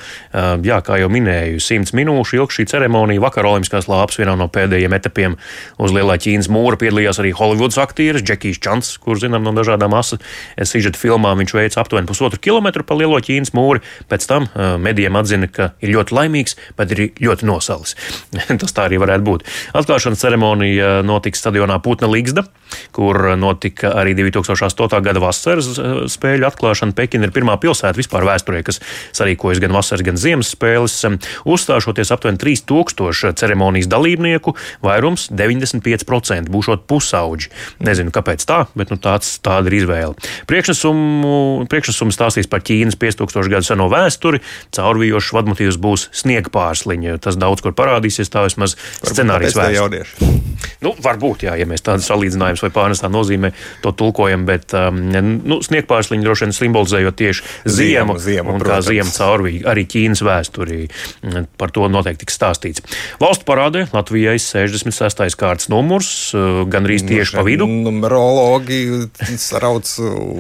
jā, 0.65 0.77
kā 0.85 0.97
jau 1.01 1.09
minēju, 1.11 1.61
simts 1.63 1.95
minūšu 1.97 2.37
ilga 2.37 2.57
šī 2.57 2.67
ceremonija. 2.71 3.23
Vakar 3.23 3.47
Olimpiskās 3.49 3.89
lāpas 3.91 4.19
vienā 4.21 4.35
no 4.39 4.47
pēdējiem 4.51 4.95
etapiem 4.97 5.37
uz 5.81 5.95
Lielā 5.95 6.17
Ķīnas 6.21 6.49
mūra 6.53 6.79
piedalījās 6.81 7.21
arī 7.23 7.33
Holivudas 7.37 7.79
aktieris 7.81 8.25
Džekijs 8.25 8.61
Čants, 8.63 8.93
kurš 9.01 9.25
zinām 9.25 9.47
no 9.47 9.55
dažādām 9.71 9.95
asu 9.97 10.19
sižeta 10.59 10.99
filmām. 10.99 11.39
Viņš 11.41 11.55
veica 11.55 11.81
aptuveni 11.81 12.09
pusotru 12.09 12.39
kilometru 12.41 12.85
pa 12.87 12.97
Lielo 12.99 13.19
Ķīnas 13.23 13.55
mūri. 13.57 13.83
Pēc 14.11 14.27
tam 14.29 14.47
uh, 14.47 14.75
medijiem 14.81 15.17
atzina, 15.19 15.49
ka 15.51 15.71
ir 15.81 15.95
ļoti 15.95 16.15
laimīgs, 16.17 16.57
bet 16.77 16.93
ir 16.95 17.03
ļoti 17.21 17.47
nosalis. 17.49 17.95
Tas 18.61 18.75
tā 18.75 18.87
arī 18.89 18.99
varētu 19.01 19.27
būt. 19.27 19.47
Atklāšanas 19.77 20.21
ceremonija 20.21 20.99
notiks 21.07 21.41
stadionā 21.41 21.79
Putna 21.83 22.11
Līgzda, 22.11 22.45
kur 22.95 23.17
notika 23.39 23.93
arī 24.01 24.15
2008. 24.17 25.01
gada 25.05 25.23
vasaras 25.23 25.69
spēļu 26.11 26.47
atklāšana. 26.49 26.95
Pekina 26.97 27.27
ir 27.27 27.35
pirmā 27.35 27.57
pilsēta 27.61 27.97
vispār 27.99 28.25
vēsturē, 28.27 28.63
kas 28.67 28.81
sarīkojas 29.17 29.61
gan 29.63 29.75
vasaras, 29.75 30.05
gan 30.05 30.19
ziemas 30.19 30.51
spēles. 30.55 30.97
Uzstāšoties 31.47 32.13
aptuveni 32.13 32.41
3000 32.41 33.33
ceremonijas 33.39 33.89
dalībnieku, 33.91 34.55
vairums 34.85 35.27
95% 35.33 36.51
būšot 36.51 36.85
pusauģi. 36.89 37.51
Nezinu, 37.85 38.13
kāpēc 38.13 38.45
tā, 38.47 38.63
bet 38.77 38.93
nu, 38.93 38.99
tāds, 39.01 39.33
tāda 39.43 39.71
ir 39.71 39.79
izvēle. 39.81 40.15
Priekšnesumu 40.49 42.13
stāstīs 42.15 42.49
par 42.51 42.63
Ķīnas 42.65 42.97
5000 43.01 43.51
gadu 43.51 43.67
seno 43.67 43.87
vēsturi. 43.91 44.41
Caurvījošs 44.75 45.33
vadmotīvs 45.35 45.79
būs 45.81 46.07
sniega 46.21 46.51
pārsliņa. 46.53 47.17
Tas 47.23 47.39
daudz 47.39 47.63
kur 47.65 47.75
parādīsies, 47.77 48.31
tā 48.31 48.45
vismaz 48.47 48.77
scenārijas 49.01 49.57
vēsture. 49.57 50.05
Nu, 50.81 50.93
varbūt, 50.97 51.45
jā, 51.45 51.55
ja 51.59 51.67
mēs 51.69 51.83
tādu 51.85 52.05
salīdzinājumu 52.05 52.60
vai 52.65 52.71
pārnestā 52.73 53.09
nozīmē 53.11 53.51
to 53.83 53.93
tulkojam, 53.97 54.45
bet 54.47 54.75
um, 54.77 54.99
nu, 55.11 55.59
sniega 55.65 55.87
pārsliņa 55.89 56.25
droši 56.25 56.47
vien 56.47 56.55
simbolizējot 56.57 57.19
tieši 57.21 57.45
ziemu, 57.65 58.17
ziemu 58.21 58.55
un 58.55 58.61
protams. 58.61 58.87
kā 58.87 58.93
ziema 58.93 59.15
caurvīgi 59.15 59.63
arī 59.69 59.85
Ķīnas 59.91 60.23
vēsturī. 60.25 60.79
Par 61.59 61.73
to 61.75 61.87
noteikti 61.91 62.25
tiks 62.25 62.37
stāstīts. 62.37 62.83
Valstu 63.21 63.47
parādē 63.47 63.85
Latvijai 63.93 64.37
66. 64.41 65.35
kārtas 65.39 65.69
numurs, 65.71 66.11
uh, 66.37 66.63
gandrīz 66.71 67.05
tieši 67.07 67.35
nu, 67.35 67.39
pa 67.39 67.45
vidu. 67.47 67.67
Numerologi 67.87 68.81
sarauc 69.41 69.89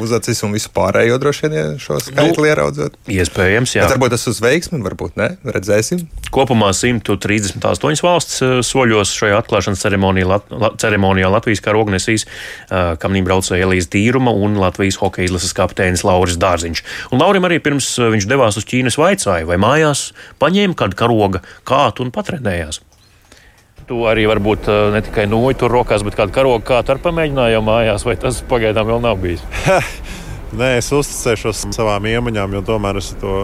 uz 0.01 0.15
acis 0.15 0.43
un 0.45 0.55
visu 0.55 0.71
pārējo 0.75 1.19
droši 1.21 1.51
vien 1.51 1.77
šo 1.81 1.99
skaitli 2.03 2.45
nu, 2.45 2.49
ieraudzot. 2.51 2.97
Iespējams, 3.11 3.75
jā. 3.77 3.85
Bet 3.87 3.97
varbūt 3.97 4.15
tas 4.15 4.27
uz 4.31 4.41
veiksmi, 4.43 4.81
varbūt 4.85 5.17
ne. 5.19 5.31
Redzēsim. 5.47 6.05
Kopumā 6.33 6.71
138 6.77 8.05
valsts 8.05 8.41
uh, 8.45 8.57
soļos 8.65 9.13
šajā 9.17 9.41
atklāšanas 9.41 9.83
ceremonijā, 9.83 10.29
Lat 10.31 10.77
ceremonijā 10.81 11.29
Latvijas 11.31 11.63
karogu 11.63 11.93
nesīs 12.11 12.27
uh, 12.27 12.95
kamnī 13.01 13.23
braucēja 13.25 13.67
Elīze 13.67 13.89
Tīruma 13.91 14.33
un 14.33 14.59
Latvijas 14.59 14.99
hokeja 15.01 15.29
izlases 15.29 15.55
kapteinis 15.57 16.05
Lauris 16.07 16.39
Dārziņš. 16.41 16.83
Un 17.11 17.21
Laurim 17.21 17.47
arī 17.47 17.59
pirms 17.63 17.95
viņš 17.99 18.27
devās 18.29 18.57
uz 18.59 18.67
Ķīnas 18.67 18.99
vaicāja, 18.99 19.47
vai 19.47 19.59
mājās 19.61 20.11
paņēma 20.41 20.77
kādu 20.77 20.97
karoga 20.99 21.43
kātu 21.67 22.05
un 22.05 22.11
patrenējās. 22.11 22.81
Tu 23.89 23.97
arī 24.07 24.23
varbūt 24.29 24.69
ne 24.93 25.01
tikai 25.03 25.25
noju 25.27 25.57
tur 25.63 25.73
rokās, 25.73 26.05
bet 26.05 26.15
kādu 26.15 26.35
karogu 26.35 26.63
kātu 26.69 26.93
ar 26.93 27.01
pamēģinājumu 27.03 27.67
mājās, 27.67 28.05
vai 28.07 28.15
tas 28.21 28.43
pagaidām 28.47 28.87
vēl 28.87 29.03
nav 29.03 29.19
bijis? 29.19 29.43
Nē, 30.51 30.73
es 30.81 30.89
uzticēšos 30.91 31.61
savām 31.71 32.03
iemaņām, 32.09 32.57
jo 32.57 32.61
tomēr 32.67 32.97
es 32.99 33.13
to 33.21 33.35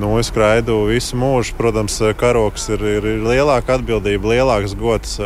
nu, 0.00 0.14
skraidu 0.24 0.78
visu 0.88 1.18
mūžu. 1.20 1.52
Protams, 1.58 1.98
karoks 2.16 2.70
ir, 2.72 2.84
ir, 2.96 3.08
ir 3.18 3.26
lielāka 3.26 3.76
atbildība, 3.76 4.32
lielāks 4.32 4.72
gods, 4.78 5.18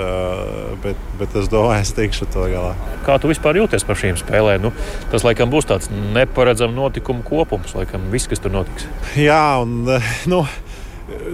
bet, 0.82 1.06
bet 1.20 1.36
es 1.38 1.46
domāju, 1.52 1.86
es 1.86 1.94
tikšu 1.94 2.26
to 2.34 2.48
galā. 2.50 2.72
Kā 3.06 3.20
tu 3.22 3.30
vispār 3.30 3.60
jūties 3.60 3.86
par 3.86 4.00
šīm 4.02 4.18
spēlēm? 4.18 4.66
Nu, 4.66 4.74
tas 5.14 5.22
laikam 5.26 5.52
būs 5.52 5.70
tāds 5.70 5.92
neparedzams 5.92 6.74
notikumu 6.74 7.22
kopums, 7.26 7.76
laikam 7.78 8.10
viss, 8.10 8.30
kas 8.30 8.42
tur 8.42 8.56
notiks. 8.58 8.90
Jā, 9.14 9.62
un 9.62 9.86
nu, 10.32 10.42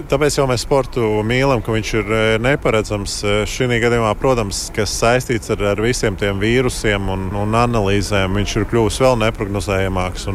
Tāpēc 0.09 0.37
jau 0.39 0.45
mēs 0.49 0.63
sportu 0.65 1.03
mīlam, 1.27 1.61
ka 1.63 1.73
viņš 1.73 1.89
ir 1.99 2.11
e, 2.13 2.21
neparedzams. 2.41 3.15
E, 3.23 3.33
šī 3.49 3.67
gadījumā, 3.81 4.11
protams, 4.19 4.61
kas 4.75 4.93
saistīts 4.97 5.51
ar, 5.53 5.61
ar 5.71 5.81
visiem 5.83 6.17
tiem 6.19 6.39
vīrusiem 6.41 7.09
un, 7.13 7.27
un 7.37 7.57
analīzēm, 7.57 8.37
viņš 8.39 8.55
ir 8.57 8.67
kļuvis 8.71 8.99
vēl 9.03 9.19
neparedzamāks. 9.23 10.27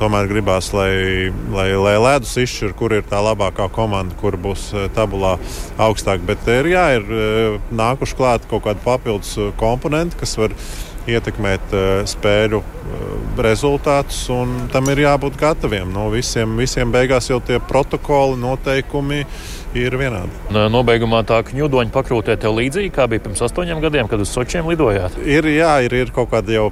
Tomēr 0.00 0.28
gribās, 0.30 0.70
lai, 0.74 1.30
lai, 1.54 1.68
lai 1.78 1.94
ledus 2.00 2.34
izšķir, 2.40 2.74
kur 2.78 2.96
ir 2.96 3.04
tā 3.08 3.20
labākā 3.24 3.68
komanda, 3.74 4.16
kur 4.20 4.38
būs 4.40 4.70
e, 4.74 4.86
tabulā 4.96 5.36
augstāk. 5.78 6.24
Bet 6.26 6.48
ir, 6.50 6.72
jā, 6.74 6.86
ir 6.98 7.60
nākuši 7.74 8.18
klāt 8.18 8.48
kaut 8.50 8.66
kādi 8.66 8.84
papildus 8.84 9.36
komponenti, 9.60 10.18
kas 10.20 10.36
var 10.40 10.56
ietekmēt 11.10 11.74
spēļu 12.08 12.62
rezultātus, 13.42 14.20
un 14.32 14.68
tam 14.72 14.88
ir 14.92 15.04
jābūt 15.04 15.38
gataviem. 15.40 15.90
No 15.94 16.06
visiem, 16.12 16.56
visiem 16.60 16.92
beigās 16.94 17.30
jau 17.30 17.40
tie 17.44 17.58
protokoli, 17.62 18.38
noteikumi 18.40 19.24
ir 19.78 19.98
vienādi. 19.98 20.30
Nobeigumā 20.70 21.24
tā 21.26 21.40
kņudoņa 21.48 21.94
pakrūtē 21.94 22.38
tev 22.40 22.56
līdzīgi 22.60 22.92
kā 22.94 23.08
bija 23.10 23.24
pirms 23.26 23.42
astoņiem 23.48 23.82
gadiem, 23.84 24.10
kad 24.10 24.22
uz 24.22 24.32
Sočiem 24.34 24.70
lidojāt? 24.70 25.18
Ir, 25.26 25.48
jā, 25.50 25.76
ir, 25.86 25.96
ir 26.04 26.14
kaut 26.14 26.30
kāda 26.34 26.54
jau 26.54 26.68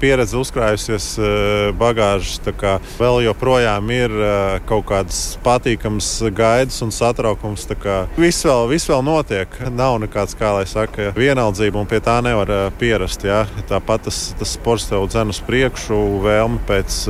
pieredze 0.00 0.38
uzkrājusies 0.38 1.06
eh, 1.18 1.70
bagāžas. 1.78 2.40
Vēl 2.98 3.20
joprojām 3.26 3.90
ir 3.94 4.12
eh, 4.14 4.58
kaut 4.68 4.86
kādas 4.90 5.20
patīkamas 5.44 6.08
gaidas 6.36 6.80
un 6.84 6.92
satraukums. 6.94 7.66
Viss 8.16 8.46
vēl, 8.46 8.66
vis 8.70 8.86
vēl 8.90 9.04
notiek. 9.06 9.56
Nav 9.74 9.98
nekāds, 10.04 10.36
kā 10.38 10.52
lai 10.56 10.66
saka, 10.68 11.10
vienaldzība, 11.16 11.80
un 11.80 11.90
pie 11.90 12.00
tā 12.04 12.18
nevar 12.24 12.50
eh, 12.50 12.62
pierast. 12.80 13.24
Ja? 13.26 13.44
Tāpat 13.70 14.08
tas, 14.08 14.22
tas 14.38 14.54
sports 14.56 14.88
tev 14.90 15.08
dzen 15.10 15.32
uz 15.34 15.42
priekšu, 15.46 15.98
vēlme 16.24 16.62
pēc 16.68 17.00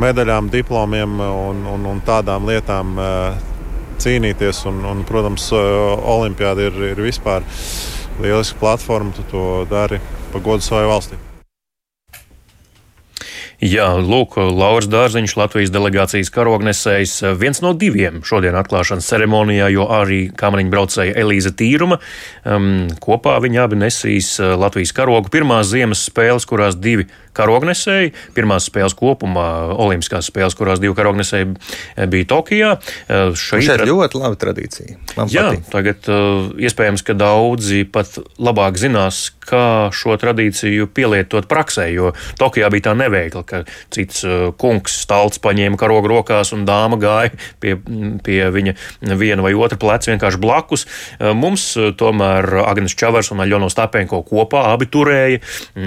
medaļām, 0.00 0.50
diplomiem 0.52 1.20
un, 1.24 1.64
un, 1.70 1.88
un 1.94 2.04
tādām 2.06 2.48
lietām 2.48 3.00
cīnīties. 4.00 4.64
Un, 4.70 4.84
un, 4.88 5.02
protams, 5.08 5.50
Olimpiāda 5.54 6.70
ir, 6.70 6.84
ir 6.92 7.02
vispār 7.04 7.46
lieliska 8.20 8.60
platforma. 8.60 9.16
Tu 9.16 9.26
to 9.32 9.66
dari 9.70 10.00
pa 10.30 10.42
godu 10.44 10.64
savai 10.64 10.86
valstī. 10.90 11.20
Jā, 13.60 13.90
lūk, 14.00 14.38
Lauris 14.40 14.86
Dārziņš, 14.88 15.34
Latvijas 15.36 15.72
delegācijas 15.74 16.30
karognesējs, 16.32 17.18
viens 17.36 17.60
no 17.60 17.74
diviem 17.76 18.22
šodien 18.24 18.56
atklāšanas 18.56 19.04
ceremonijā, 19.12 19.66
jo 19.74 19.84
arī 19.92 20.22
kamariņu 20.32 20.72
braucēja 20.72 21.16
Elīza 21.20 21.52
Tīruma. 21.52 21.98
Um, 22.48 22.88
kopā 23.04 23.36
viņi 23.44 23.60
abi 23.60 23.76
nesīs 23.82 24.32
uh, 24.40 24.54
Latvijas 24.56 24.94
karogu 24.96 25.28
pirmās 25.32 25.68
ziemas 25.74 26.06
spēles, 26.08 26.48
kurās 26.48 26.78
divi 26.80 27.10
karognesēji, 27.36 28.14
pirmās 28.34 28.70
spēles 28.70 28.96
kopumā, 28.96 29.46
olimpiskās 29.76 30.30
spēles, 30.32 30.56
kurās 30.58 30.80
divi 30.80 30.96
karognesēji 30.96 31.52
bija 32.10 32.28
Tokijā. 32.32 32.72
Uh, 32.80 33.36
šeit 33.36 33.68
ir 33.76 33.84
ļoti 33.92 34.22
laba 34.22 34.40
tradīcija. 34.40 34.96
Man 35.18 35.28
Jā, 35.28 35.50
patīk. 35.50 35.68
tagad 35.76 36.08
uh, 36.08 36.48
iespējams, 36.64 37.04
ka 37.04 37.18
daudzi 37.18 37.84
pat 37.92 38.16
labāk 38.40 38.80
zinās, 38.80 39.26
kā 39.50 39.90
šo 39.94 40.16
tradīciju 40.20 40.88
pielietot 40.94 41.48
praksē, 41.50 41.90
jo 41.92 42.14
Tokijā 42.40 42.70
bija 42.72 42.88
tā 42.90 42.96
neveikla, 42.98 43.44
ka 43.50 43.62
cits 43.92 44.24
uh, 44.26 44.50
kungs 44.60 45.00
stalts 45.04 45.42
paņēma 45.42 45.78
karogu 45.80 46.10
rokās 46.12 46.54
un 46.56 46.66
dāma 46.68 46.98
gāja 47.00 47.34
pie, 47.62 47.76
pie 48.24 48.40
viņa 48.54 48.76
viena 49.20 49.44
vai 49.44 49.54
otra 49.58 49.78
pleca 49.80 50.12
vienkārši 50.12 50.42
blakus. 50.42 50.86
Uh, 51.18 51.32
mums 51.36 51.70
uh, 51.78 51.90
tomēr 51.96 52.62
Agnes 52.64 52.96
Čavars 52.98 53.32
un 53.34 53.42
Aļona 53.44 53.70
Stapenko 53.72 54.22
kopā 54.26 54.68
abi 54.74 54.88
turēja. 54.90 55.42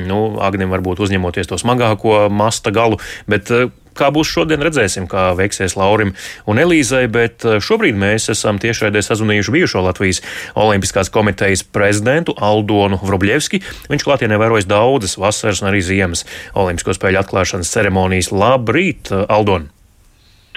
Nu, 0.10 0.24
Agnim 0.43 0.74
varbūt 0.74 1.03
uzņemoties 1.03 1.50
to 1.50 1.60
smagāko 1.62 2.27
masta 2.34 2.74
galu, 2.74 3.00
bet 3.29 3.51
Kā 3.98 4.10
būs 4.14 4.32
šodien, 4.34 4.62
redzēsim, 4.64 5.08
kā 5.10 5.32
veiksies 5.38 5.76
Laurim 5.78 6.14
un 6.50 6.62
Elīzai, 6.62 7.06
bet 7.14 7.46
eh, 7.46 7.60
šobrīd 7.64 7.98
mēs 8.00 8.30
esam 8.34 8.60
tiešraidē 8.62 9.04
sazvanījuši 9.06 9.56
bijušo 9.56 9.84
Latvijas 9.86 10.24
Olimpiskās 10.60 11.12
komitejas 11.14 11.66
prezidentu 11.66 12.36
Aldonu 12.38 13.00
Vrobļevski. 13.04 13.62
Viņš 13.94 14.08
klātienē 14.08 14.40
vērojas 14.42 14.70
daudzas 14.70 15.18
vasaras 15.22 15.64
un 15.64 15.72
arī 15.72 15.84
ziemas 15.86 16.26
Olimpisko 16.58 16.98
spēļu 16.98 17.22
atklāšanas 17.22 17.74
ceremonijas. 17.74 18.32
Labrīt, 18.34 19.14
Aldon! 19.14 19.70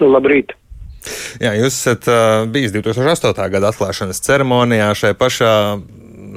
Labrīt! 0.00 0.56
Jā, 1.38 1.52
jūs 1.54 1.76
esat 1.76 2.08
uh, 2.10 2.48
bijis 2.50 2.72
2008. 2.74 3.36
gada 3.52 3.70
atklāšanas 3.70 4.20
ceremonijā 4.24 4.90
šai 4.98 5.12
pašā 5.18 5.52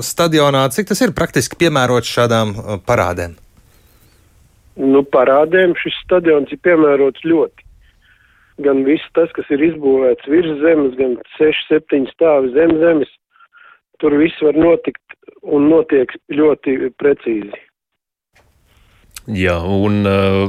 stadionā. 0.06 0.68
Cik 0.74 0.92
tas 0.92 1.02
ir 1.06 1.16
praktiski 1.18 1.58
piemērots 1.60 2.12
šādām 2.14 2.54
parādēm? 2.88 3.38
Nu, 4.80 5.04
parādēm 5.14 5.76
šis 5.80 5.98
stadions 6.06 6.52
ir 6.54 6.62
piemērots 6.64 7.26
ļoti. 7.28 7.68
Gan 8.64 8.84
viss 8.88 9.14
tas, 9.16 9.32
kas 9.36 9.48
ir 9.56 9.64
izbūvēts 9.70 10.28
virs 10.32 10.60
zemes, 10.64 10.96
gan 11.00 11.16
6-7 11.38 12.10
stāvi 12.12 12.52
zem 12.56 12.76
zemes, 12.82 13.12
tur 14.04 14.16
viss 14.20 14.44
var 14.44 14.60
notikt 14.60 15.18
un 15.44 15.70
notiek 15.72 16.12
ļoti 16.32 16.94
precīzi. 17.00 17.66
Jā, 19.30 19.60
un 19.62 20.08
uh, 20.10 20.48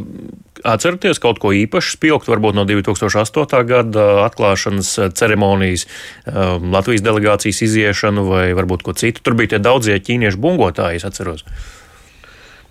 atceraties 0.64 1.20
kaut 1.20 1.38
ko 1.42 1.50
īpašu 1.52 1.98
spilgt, 1.98 2.30
varbūt 2.30 2.56
no 2.56 2.64
2008. 2.64 3.58
gada 3.68 4.06
atklāšanas 4.24 4.94
ceremonijas, 5.18 5.84
uh, 5.84 6.56
Latvijas 6.62 7.04
delegācijas 7.04 7.60
iziešanu 7.66 8.24
vai 8.30 8.46
varbūt 8.56 8.86
ko 8.86 8.96
citu. 8.96 9.20
Tur 9.26 9.36
bija 9.36 9.54
tie 9.54 9.60
daudzie 9.62 9.98
ķīniešu 10.00 10.40
bungotāji, 10.40 11.02
es 11.02 11.06
atceros. 11.06 11.44
Uh, 11.44 11.79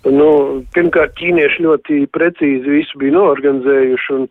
Nu, 0.08 0.28
pirmkārt, 0.72 1.12
ķīnieši 1.18 1.64
ļoti 1.66 1.96
precīzi 2.14 2.72
visu 2.72 3.00
bija 3.00 3.18
noorganizējuši, 3.18 4.14
un, 4.16 4.28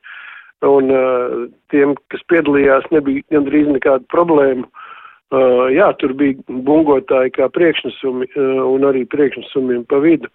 un 0.65 0.93
uh, 0.93 1.35
tiem, 1.69 1.93
kas 2.09 2.23
piedalījās, 2.31 2.87
nebija 2.95 3.21
gandrīz 3.35 3.69
nekāda 3.75 4.01
problēma. 4.09 4.65
Uh, 5.29 5.67
jā, 5.69 5.91
tur 6.01 6.15
bija 6.17 6.41
bungotāji 6.49 7.35
kā 7.35 7.51
priekšnesumi 7.53 8.31
uh, 8.31 8.63
un 8.65 8.87
arī 8.89 9.03
priekšnesumiem 9.13 9.85
pa 9.85 10.01
vidu. 10.01 10.31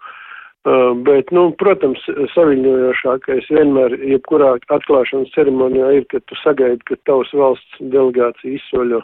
Uh, 0.65 0.95
bet, 1.05 1.35
nu, 1.35 1.49
protams, 1.59 1.99
saviņojošākais 2.37 3.51
vienmēr, 3.51 3.99
jebkurā 4.15 4.55
atklāšanas 4.71 5.35
ceremonijā 5.35 5.91
ir, 5.99 6.07
ka 6.15 6.23
tu 6.31 6.39
sagaidi, 6.45 6.79
ka 6.87 7.01
tavs 7.11 7.35
valsts 7.35 7.83
delegācija 7.83 8.55
izsoļo. 8.55 9.03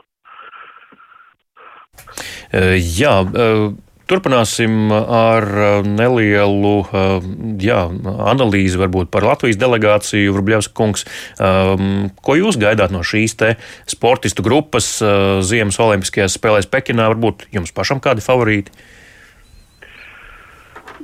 Uh, 2.55 2.79
jā, 2.79 3.19
uh 3.35 3.90
Turpināsim 4.11 4.91
ar 4.91 5.45
uh, 5.47 5.67
nelielu 5.87 6.73
uh, 6.83 7.27
jā, 7.63 7.85
analīzi 8.33 8.81
varbūt 8.81 9.11
par 9.15 9.23
Latvijas 9.23 9.61
delegāciju. 9.61 10.33
Vrbļevska 10.35 10.75
kungs, 10.75 11.05
um, 11.39 12.09
ko 12.19 12.35
jūs 12.35 12.59
gaidāt 12.59 12.91
no 12.91 13.05
šīs 13.07 13.37
te 13.39 13.53
sportistu 13.87 14.43
grupas 14.43 14.97
uh, 15.05 15.39
Ziemas 15.47 15.79
Olimpiskajās 15.79 16.35
spēlēs 16.41 16.67
Pekinā? 16.73 17.07
Varbūt 17.13 17.47
jums 17.55 17.71
pašam 17.77 18.03
kādi 18.03 18.25
favorīti? 18.27 18.75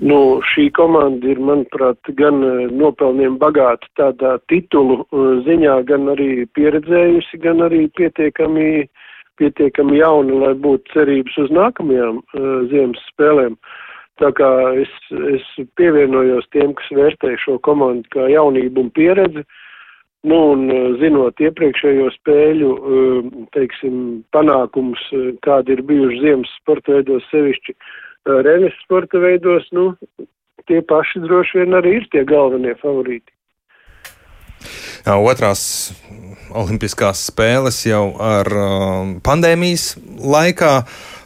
Nu, 0.03 0.43
šī 0.51 0.67
komanda 0.77 1.31
ir, 1.31 1.39
manuprāt, 1.39 2.11
gan 2.19 2.43
nopelniem 2.75 3.39
bagāta 3.41 3.87
tādā 3.97 4.35
titulu 4.51 5.07
ziņā, 5.47 5.79
gan 5.89 6.11
arī 6.13 6.43
pieredzējusi, 6.59 7.39
gan 7.41 7.63
arī 7.71 7.87
pietiekami 7.97 8.69
uh, 8.83 9.07
pietiekami 9.41 10.01
jauni, 10.01 10.39
lai 10.43 10.55
būtu 10.67 10.95
cerības 10.95 11.37
uz 11.45 11.53
nākamajām 11.55 12.23
uh, 12.23 12.49
ziemas 12.73 13.03
spēlēm. 13.13 13.59
Tā 14.21 14.31
kā 14.33 14.49
es, 14.81 14.93
es 15.37 15.47
pievienojos 15.77 16.49
tiem, 16.57 16.73
kas 16.79 16.89
vērtē 16.97 17.35
šo 17.43 17.59
komandu 17.67 18.09
kā 18.15 18.31
jaunību 18.33 18.87
un 18.87 18.91
pieredzi, 18.97 19.45
nu 20.27 20.41
un 20.55 20.65
uh, 20.73 20.87
zinot 21.03 21.43
iepriekšējo 21.43 22.09
spēļu, 22.17 22.73
uh, 22.73 23.31
teiksim, 23.57 24.01
panākums, 24.37 25.05
kādi 25.47 25.77
ir 25.77 25.85
bijuši 25.91 26.23
ziemas 26.25 26.57
sporta 26.63 26.97
veidos, 26.97 27.29
sevišķi 27.35 27.77
uh, 27.77 28.41
renes 28.47 28.77
sporta 28.85 29.21
veidos, 29.23 29.69
nu, 29.77 29.93
tie 30.67 30.83
paši 30.83 31.23
droši 31.25 31.63
vien 31.63 31.79
arī 31.79 31.99
ir 32.01 32.11
tie 32.13 32.25
galvenie 32.27 32.75
favorīti. 32.83 33.31
Otrās 35.07 35.63
Olimpiskās 36.57 37.27
spēles 37.31 37.83
jau 37.87 38.15
ar 38.23 38.51
uh, 38.53 39.13
pandēmijas 39.27 39.95
laikā. 40.23 40.73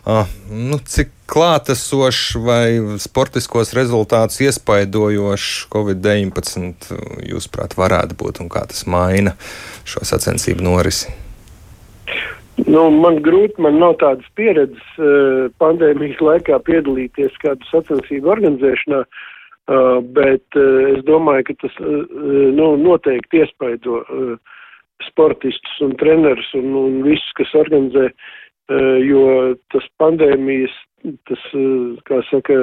Uh, 0.00 0.28
nu, 0.50 0.80
cik 0.80 1.12
klātesošs 1.30 2.36
vai 2.42 2.98
sportiskos 2.98 3.74
rezultātus 3.76 4.40
iespaidojošs 4.48 5.68
Covid-19 5.70 6.94
jūsuprāt 7.30 7.76
varētu 7.78 8.18
būt 8.18 8.40
un 8.42 8.50
kā 8.50 8.64
tas 8.70 8.86
maina 8.90 9.36
šo 9.86 10.02
sacensību 10.08 10.66
norisi? 10.66 11.12
Nu, 12.66 12.88
man 12.92 13.20
grūti, 13.24 13.60
man 13.62 13.78
nav 13.80 14.00
tādas 14.02 14.26
pieredzes 14.36 14.96
uh, 14.98 15.46
pandēmijas 15.62 16.18
laikā 16.24 16.58
piedalīties 16.66 17.38
kādu 17.44 17.68
sacensību 17.70 18.34
organizēšanā. 18.34 19.04
Uh, 19.04 19.28
Uh, 19.70 20.00
bet 20.02 20.42
uh, 20.58 20.96
es 20.96 21.04
domāju, 21.06 21.44
ka 21.46 21.54
tas 21.62 21.74
uh, 21.78 22.00
nu, 22.56 22.72
noteikti 22.80 23.44
iespaido 23.44 24.00
sportistus 25.08 25.80
un 25.84 25.96
trenerus 26.00 26.52
un, 26.58 26.70
un 26.76 27.00
visus, 27.06 27.32
kas 27.38 27.52
organizē, 27.58 28.10
jo 29.04 29.24
tas 29.74 29.86
pandēmijas, 30.02 30.74
tas, 31.26 31.46
kā 32.06 32.20
saka, 32.28 32.58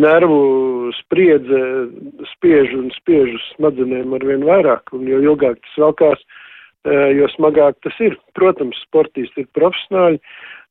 nervu 0.00 0.90
spriedze 0.96 1.60
spiež 2.32 2.72
un 2.74 2.88
spiež 2.96 3.36
uz 3.36 3.44
smadzenēm 3.52 4.16
arvien 4.16 4.42
vairāk, 4.48 4.90
un 4.96 5.06
jo 5.06 5.20
ilgāk 5.22 5.60
tas 5.60 5.76
velkās, 5.84 6.24
jo 7.14 7.28
smagāk 7.36 7.78
tas 7.86 8.00
ir. 8.02 8.18
Protams, 8.34 8.80
sportisti 8.88 9.44
ir 9.44 9.52
profesionāļi, 9.54 10.20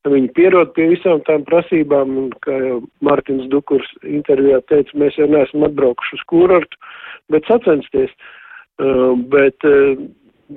Viņi 0.04 0.28
pierod 0.36 0.74
pie 0.76 0.90
visām 0.90 1.22
tām 1.24 1.46
prasībām, 1.48 2.10
un, 2.20 2.26
kā 2.44 2.52
jau 2.60 2.80
Mārtiņš 3.06 3.46
Dukurs 3.52 3.88
intervijā 4.04 4.58
teica, 4.68 4.98
mēs 5.00 5.16
jau 5.16 5.28
neesam 5.32 5.64
atbraukuši 5.64 6.18
uz 6.18 6.24
kurortu, 6.28 6.80
bet 7.32 7.48
sacensties. 7.48 8.12
Bet, 9.32 9.64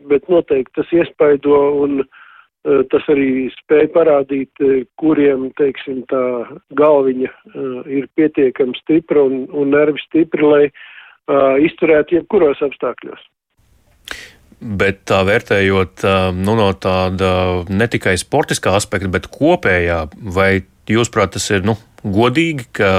bet 0.09 0.27
noteikti 0.31 0.79
tas 0.79 0.91
iespaido 0.95 1.57
un 1.83 2.01
uh, 2.03 2.81
tas 2.91 3.07
arī 3.13 3.47
spēja 3.55 3.89
parādīt, 3.95 4.51
uh, 4.63 4.83
kuriem, 5.01 5.49
teiksim, 5.59 6.03
tā 6.11 6.23
galviņa 6.79 7.31
uh, 7.31 7.81
ir 7.99 8.09
pietiekami 8.19 8.77
stipra 8.81 9.25
un, 9.27 9.45
un 9.51 9.73
nervi 9.75 10.01
stipri, 10.07 10.45
lai 10.45 10.67
izturētu 11.59 12.15
jebkuros 12.15 12.61
apstākļos. 12.63 13.19
Bet 14.79 15.01
tā 15.11 15.17
vērtējot 15.27 16.05
nu, 16.37 16.53
no 16.55 16.69
tāda 16.71 17.31
ne 17.67 17.87
tikai 17.91 18.13
sportiskā 18.15 18.71
aspekta, 18.79 19.09
bet 19.11 19.27
kopējā, 19.33 19.97
vai 20.15 20.63
jūsuprāt, 20.87 21.33
tas 21.35 21.49
ir 21.51 21.67
nu, 21.67 21.75
godīgi, 22.13 22.65
ka 22.79 22.89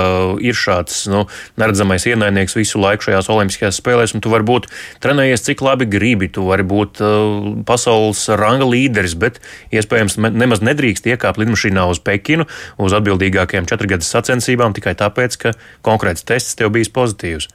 ir 0.44 0.56
šāds 0.56 1.02
nu, 1.10 1.24
neredzamais 1.60 2.06
ienaidnieks 2.08 2.56
visu 2.58 2.80
laiku 2.82 3.08
šajās 3.08 3.30
Olimpiskajās 3.32 3.80
spēlēs, 3.80 4.14
un 4.16 4.22
tu 4.24 4.32
vari 4.32 4.46
būt 4.48 4.68
trenējies 5.04 5.46
cik 5.48 5.64
labi 5.64 5.88
gribi, 5.90 6.30
tu 6.32 6.46
vari 6.48 6.66
būt 6.68 7.02
uh, 7.04 7.50
pasaules 7.68 8.24
ranga 8.40 8.68
līderis, 8.68 9.16
bet 9.18 9.40
iespējams 9.74 10.18
nemaz 10.18 10.62
nedrīkst 10.64 11.08
iekāpt 11.10 11.40
lidmašīnā 11.42 11.88
uz 11.90 12.02
Pekinu, 12.04 12.48
uz 12.78 12.96
atbildīgākajām 12.98 13.68
četrgadas 13.70 14.10
sacensībām 14.14 14.76
tikai 14.76 14.96
tāpēc, 14.98 15.38
ka 15.42 15.54
konkrēts 15.86 16.26
tests 16.28 16.58
tev 16.58 16.72
bijis 16.76 16.92
pozitīvs. 16.94 17.50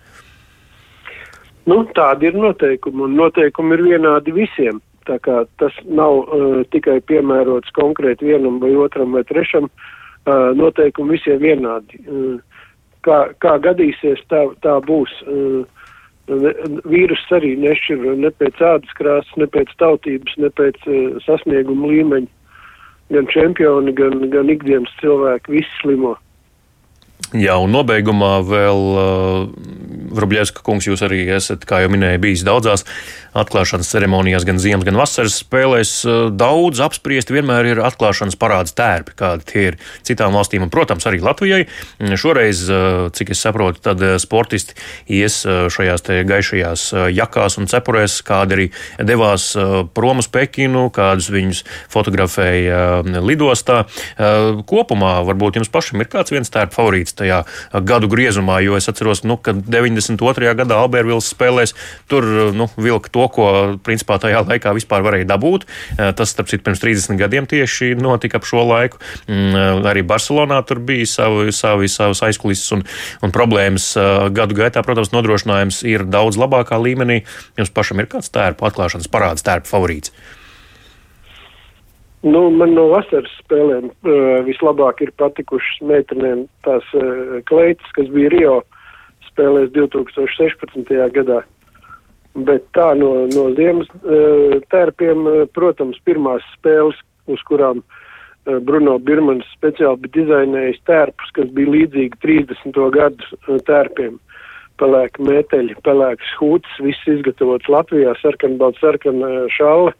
Nu, 1.69 1.83
tādi 1.95 2.27
ir 2.27 2.35
noteikumi, 2.35 3.05
un 3.07 3.13
noteikumi 3.15 3.77
ir 3.77 3.85
vienādi 3.93 4.33
visiem. 4.35 4.83
Tas 5.07 5.75
nav 5.83 6.13
uh, 6.21 6.61
tikai 6.71 7.01
piemērots 7.07 7.71
konkrēti 7.75 8.29
vienam 8.29 8.61
vai 8.63 8.71
otram 8.79 9.15
vai 9.15 9.23
trešam, 9.27 9.67
uh, 9.67 10.02
noteikumi 10.29 11.17
visiem 11.17 11.39
vienādi. 11.41 11.99
Kā, 13.03 13.17
kā 13.43 13.57
gadīsies, 13.59 14.21
tā, 14.31 14.45
tā 14.63 14.77
būs. 14.87 15.11
Vīrus 16.87 17.23
arī 17.35 17.55
nešķir 17.59 18.05
ne 18.15 18.31
pēc 18.39 18.61
ādas 18.63 18.95
krāsas, 18.95 19.33
ne 19.35 19.47
pēc 19.51 19.73
tautības, 19.81 20.37
ne 20.39 20.49
pēc 20.55 20.79
sasnieguma 21.25 21.91
līmeņa. 21.91 22.31
Gan 23.13 23.27
čempioni, 23.29 23.91
gan, 23.93 24.23
gan 24.31 24.49
ikdienas 24.49 24.93
cilvēki, 25.01 25.59
visi 25.59 25.81
slimo. 25.81 26.15
Jā, 27.33 27.57
un 27.59 27.73
nobeigumā 27.73 28.37
vēl 28.45 28.81
uh, 28.93 29.43
Vrubļevska 30.13 30.63
kungs, 30.65 30.87
jūs 30.87 31.03
arī 31.05 31.25
esat, 31.35 31.65
kā 31.69 31.83
jau 31.83 31.91
minēju, 31.93 32.21
bijis 32.23 32.45
daudzās 32.47 32.85
atklāšanas 33.33 33.89
ceremonijās, 33.89 34.43
gan 34.45 34.59
ziemas, 34.61 34.85
gan 34.85 34.97
vasaras 34.99 35.39
spēlēs. 35.41 35.93
Daudz 36.37 36.81
apspriesti 36.85 37.33
vienmēr 37.33 37.71
ir 37.71 37.81
atklāšanas 37.81 38.37
parāds 38.37 38.75
tērpi, 38.77 39.15
kādi 39.17 39.47
tie 39.49 39.63
ir 39.71 39.77
citām 40.05 40.35
valstīm, 40.37 40.67
un, 40.67 40.71
protams, 40.73 41.07
arī 41.09 41.17
Latvijai. 41.23 41.63
Šoreiz, 42.19 42.61
cik 43.17 43.33
es 43.33 43.41
saprotu, 43.41 43.81
tad 43.89 44.03
sportisti 44.21 44.77
ies 45.17 45.39
šajās 45.43 46.05
gaišajās 46.29 46.85
jakās 47.15 47.57
un 47.57 47.69
cepurēs, 47.71 48.19
kādi 48.27 48.57
arī 48.57 48.67
devās 49.01 49.49
prom 49.97 50.21
uz 50.21 50.29
Pekinu, 50.29 50.85
kādus 50.93 51.31
viņus 51.33 51.63
fotografēja 51.89 53.01
lidostā. 53.25 53.83
Kopumā 54.69 55.15
varbūt 55.25 55.57
jums 55.57 55.73
pašam 55.73 56.05
ir 56.05 56.11
kāds 56.13 56.35
viens 56.35 56.53
tērpa 56.53 56.77
favorīts 56.77 57.17
tajā 57.17 57.41
gadu 57.81 58.11
griezumā, 58.13 58.61
jo 58.61 58.77
es 58.77 58.89
atceros, 58.93 59.25
nu, 59.25 59.39
ka 59.41 59.57
92. 60.09 60.53
gadā 60.59 60.79
Albertvils 60.81 61.29
spēlēs 61.33 61.73
tur 62.11 62.27
nu, 62.55 62.67
vilka 62.77 63.11
to, 63.13 63.27
ko 63.33 63.47
principā 63.85 64.19
tajā 64.21 64.43
laikā 64.47 64.73
vispār 64.75 65.05
varēja 65.05 65.29
dabūt. 65.29 65.65
Tas, 65.97 66.33
starp 66.33 66.51
citu, 66.51 66.63
pirms 66.67 66.83
30 66.83 67.19
gadiem 67.21 67.47
tieši 67.49 67.93
notika 67.99 68.41
ap 68.41 68.47
šo 68.49 68.65
laiku. 68.67 69.01
Mm, 69.27 69.85
arī 69.89 70.05
Barcelonā 70.07 70.61
tur 70.67 70.83
bija 70.83 71.07
savi, 71.09 71.53
savi, 71.55 71.89
savas 71.91 72.23
aizkulises 72.27 72.69
un, 72.75 72.85
un 73.23 73.33
problēmas 73.35 73.93
gadu 74.35 74.57
gaitā. 74.57 74.83
Protams, 74.85 75.13
nodrošinājums 75.15 75.83
ir 75.87 76.07
daudz 76.09 76.39
labākā 76.41 76.79
līmenī. 76.81 77.23
Jums 77.59 77.73
pašam 77.73 78.03
ir 78.03 78.11
kāds 78.11 78.31
tērpu 78.33 78.69
atklāšanas 78.69 79.11
parāds, 79.11 79.45
tērpu 79.45 79.71
favorīts? 79.71 80.13
Nu, 82.23 82.45
man 82.55 82.71
no 82.71 82.85
vasaras 82.87 83.31
spēlēm 83.41 83.89
uh, 83.89 84.37
vislabāk 84.47 85.01
ir 85.03 85.11
patikušas 85.19 85.81
meitenēm 85.83 86.45
tās 86.63 86.85
uh, 86.95 87.41
kleitas, 87.49 87.89
kas 87.97 88.07
bija 88.13 88.31
Rio 88.31 88.53
spēlēs 89.33 89.73
2016. 89.75 90.93
gadā. 91.17 91.41
Bet 92.33 92.65
tā 92.73 92.93
no, 92.97 93.27
no 93.29 93.49
ziemas 93.57 93.89
uh, 94.01 94.57
tērpiem, 94.73 95.27
uh, 95.29 95.43
protams, 95.53 95.99
pirmās 96.07 96.45
spēles, 96.55 96.97
uz 97.29 97.41
kurām 97.45 97.83
uh, 97.83 98.57
Bruno 98.65 98.97
Birmans 98.97 99.45
speciāli 99.53 100.05
bija 100.05 100.15
dizainējis 100.21 100.81
tērpus, 100.89 101.33
kas 101.37 101.51
bija 101.53 101.75
līdzīgi 101.75 102.21
30. 102.25 102.79
gadu 102.95 103.59
tērpiem. 103.67 104.17
Pelēki 104.81 105.21
meteļi, 105.21 105.75
pelēks 105.85 106.31
hūts, 106.39 106.79
viss 106.81 107.05
izgatavots 107.05 107.69
Latvijā, 107.69 108.15
sarkanbalts, 108.23 108.81
sarkana 108.81 109.45
šalle 109.53 109.93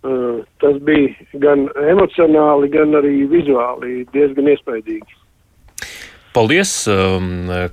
tas 0.00 0.78
bija 0.80 1.10
gan 1.42 1.66
emocionāli, 1.76 2.70
gan 2.72 2.96
arī 2.96 3.26
vizuāli 3.28 4.06
diezgan 4.14 4.48
iespaidīgi. 4.48 5.19
Paldies! 6.30 6.70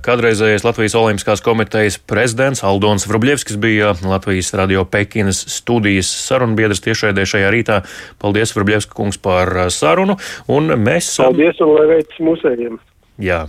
Kādreizējais 0.02 0.64
Latvijas 0.66 0.96
Olimpiskās 0.98 1.42
komitejas 1.46 1.94
prezidents 2.10 2.64
Aldons 2.66 3.06
Vrubļevskis 3.06 3.58
bija 3.62 3.92
Latvijas 4.02 4.50
radio 4.58 4.82
Pekinas 4.82 5.44
studijas 5.54 6.10
sarunbiedrs 6.24 6.82
tiešraidē 6.82 7.22
šajā 7.22 7.52
rītā. 7.54 7.76
Paldies, 8.18 8.56
Vrubļevska 8.56 8.98
kungs, 8.98 9.20
par 9.22 9.70
sarunu. 9.70 10.18
Un 10.50 10.74
mēs. 10.74 11.12
Paldies 11.22 11.62
un 11.62 11.76
lai 11.76 11.86
veids 11.92 12.18
mūsējiem! 12.18 12.80
Jā, 13.22 13.44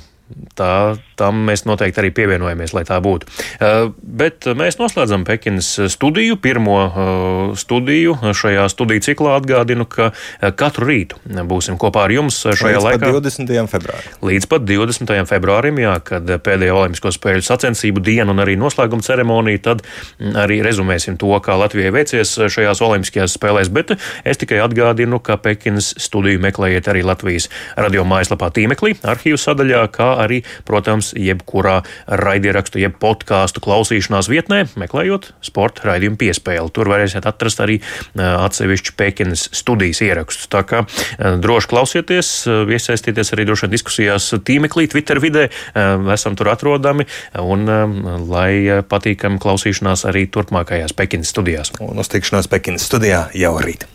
Tā, 0.59 0.97
tam 1.17 1.39
mēs 1.47 1.63
noteikti 1.65 2.01
arī 2.01 2.09
pievienojamies, 2.13 2.73
lai 2.75 2.83
tā 2.87 2.99
būtu. 3.01 3.25
Uh, 3.57 3.89
bet 4.03 4.45
mēs 4.57 4.77
noslēdzam 4.77 5.23
Pekinas 5.25 5.71
studiju, 5.89 6.37
pirmo 6.41 6.77
uh, 6.83 7.57
studiju 7.57 8.17
šajā 8.37 8.67
studiju 8.69 9.03
ciklā. 9.07 9.37
Atgādinu, 9.39 9.87
ka 9.89 10.11
uh, 10.11 10.51
katru 10.59 10.89
rītu 10.91 11.17
būsim 11.49 11.79
kopā 11.81 12.05
ar 12.05 12.13
jums 12.13 12.37
šajā 12.43 12.77
Līdz 12.77 12.85
laikā. 12.85 13.09
Līdz 13.09 13.39
20. 13.39 13.71
februārim. 13.71 14.19
Līdz 14.29 14.49
pat 14.51 14.67
20. 14.69 15.15
februārim, 15.31 15.81
jā, 15.81 15.95
kad 16.05 16.29
pēdējo 16.45 16.77
Olimpisko 16.83 17.13
spēļu 17.15 17.45
sacensību 17.49 18.03
dienu 18.05 18.35
un 18.35 18.43
arī 18.43 18.57
noslēguma 18.59 19.05
ceremoniju, 19.05 19.63
tad 19.65 19.83
arī 20.43 20.59
rezumēsim 20.65 21.17
to, 21.19 21.31
kā 21.43 21.57
Latvijai 21.59 21.93
veicies 21.95 22.35
šajās 22.51 22.83
Olimpiskajās 22.85 23.37
spēlēs. 23.39 23.73
Bet 23.73 23.95
es 24.27 24.41
tikai 24.41 24.61
atgādinu, 24.63 25.21
ka 25.23 25.39
Pekinas 25.41 25.93
studiju 25.97 26.41
meklējiet 26.45 26.91
arī 26.91 27.03
Latvijas 27.07 27.49
radio 27.79 28.05
mājaslapā 28.07 28.51
tīmeklī, 28.55 28.95
arhīvu 29.07 29.39
sadaļā, 29.39 29.85
kā 29.95 30.11
arī, 30.19 30.41
protams, 30.67 31.11
jebkurā 31.17 31.79
raidierakstu, 32.07 32.81
jeb 32.83 32.97
podkāstu 33.01 33.63
klausīšanās 33.63 34.29
vietnē, 34.31 34.65
meklējot 34.79 35.31
sporta 35.45 35.89
raidījumu 35.89 36.19
piespēli. 36.19 36.73
Tur 36.75 36.91
varēsiet 36.91 37.27
atrast 37.29 37.61
arī 37.63 37.79
atsevišķu 38.19 38.95
Pekinas 38.99 39.47
studijas 39.55 40.03
ierakstus. 40.05 40.49
Tā 40.51 40.63
kā 40.67 40.83
droši 41.19 41.71
klausieties, 41.71 42.31
iesaistieties 42.47 43.33
arī 43.35 43.47
droši 43.49 43.67
vien 43.67 43.75
diskusijās 43.75 44.31
tīmeklī, 44.47 44.87
Twitter 44.91 45.21
vidē, 45.23 45.47
esam 46.15 46.37
tur 46.39 46.51
atrodami 46.53 47.07
un 47.39 47.67
lai 48.29 48.81
patīkam 48.89 49.39
klausīšanās 49.41 50.07
arī 50.09 50.27
turpmākajās 50.31 50.95
Pekinas 50.97 51.31
studijās. 51.35 51.75
Un 51.83 52.01
uz 52.01 52.11
tikšanos 52.11 52.51
Pekinas 52.51 52.89
studijā 52.89 53.27
jau 53.37 53.55
rīt. 53.63 53.87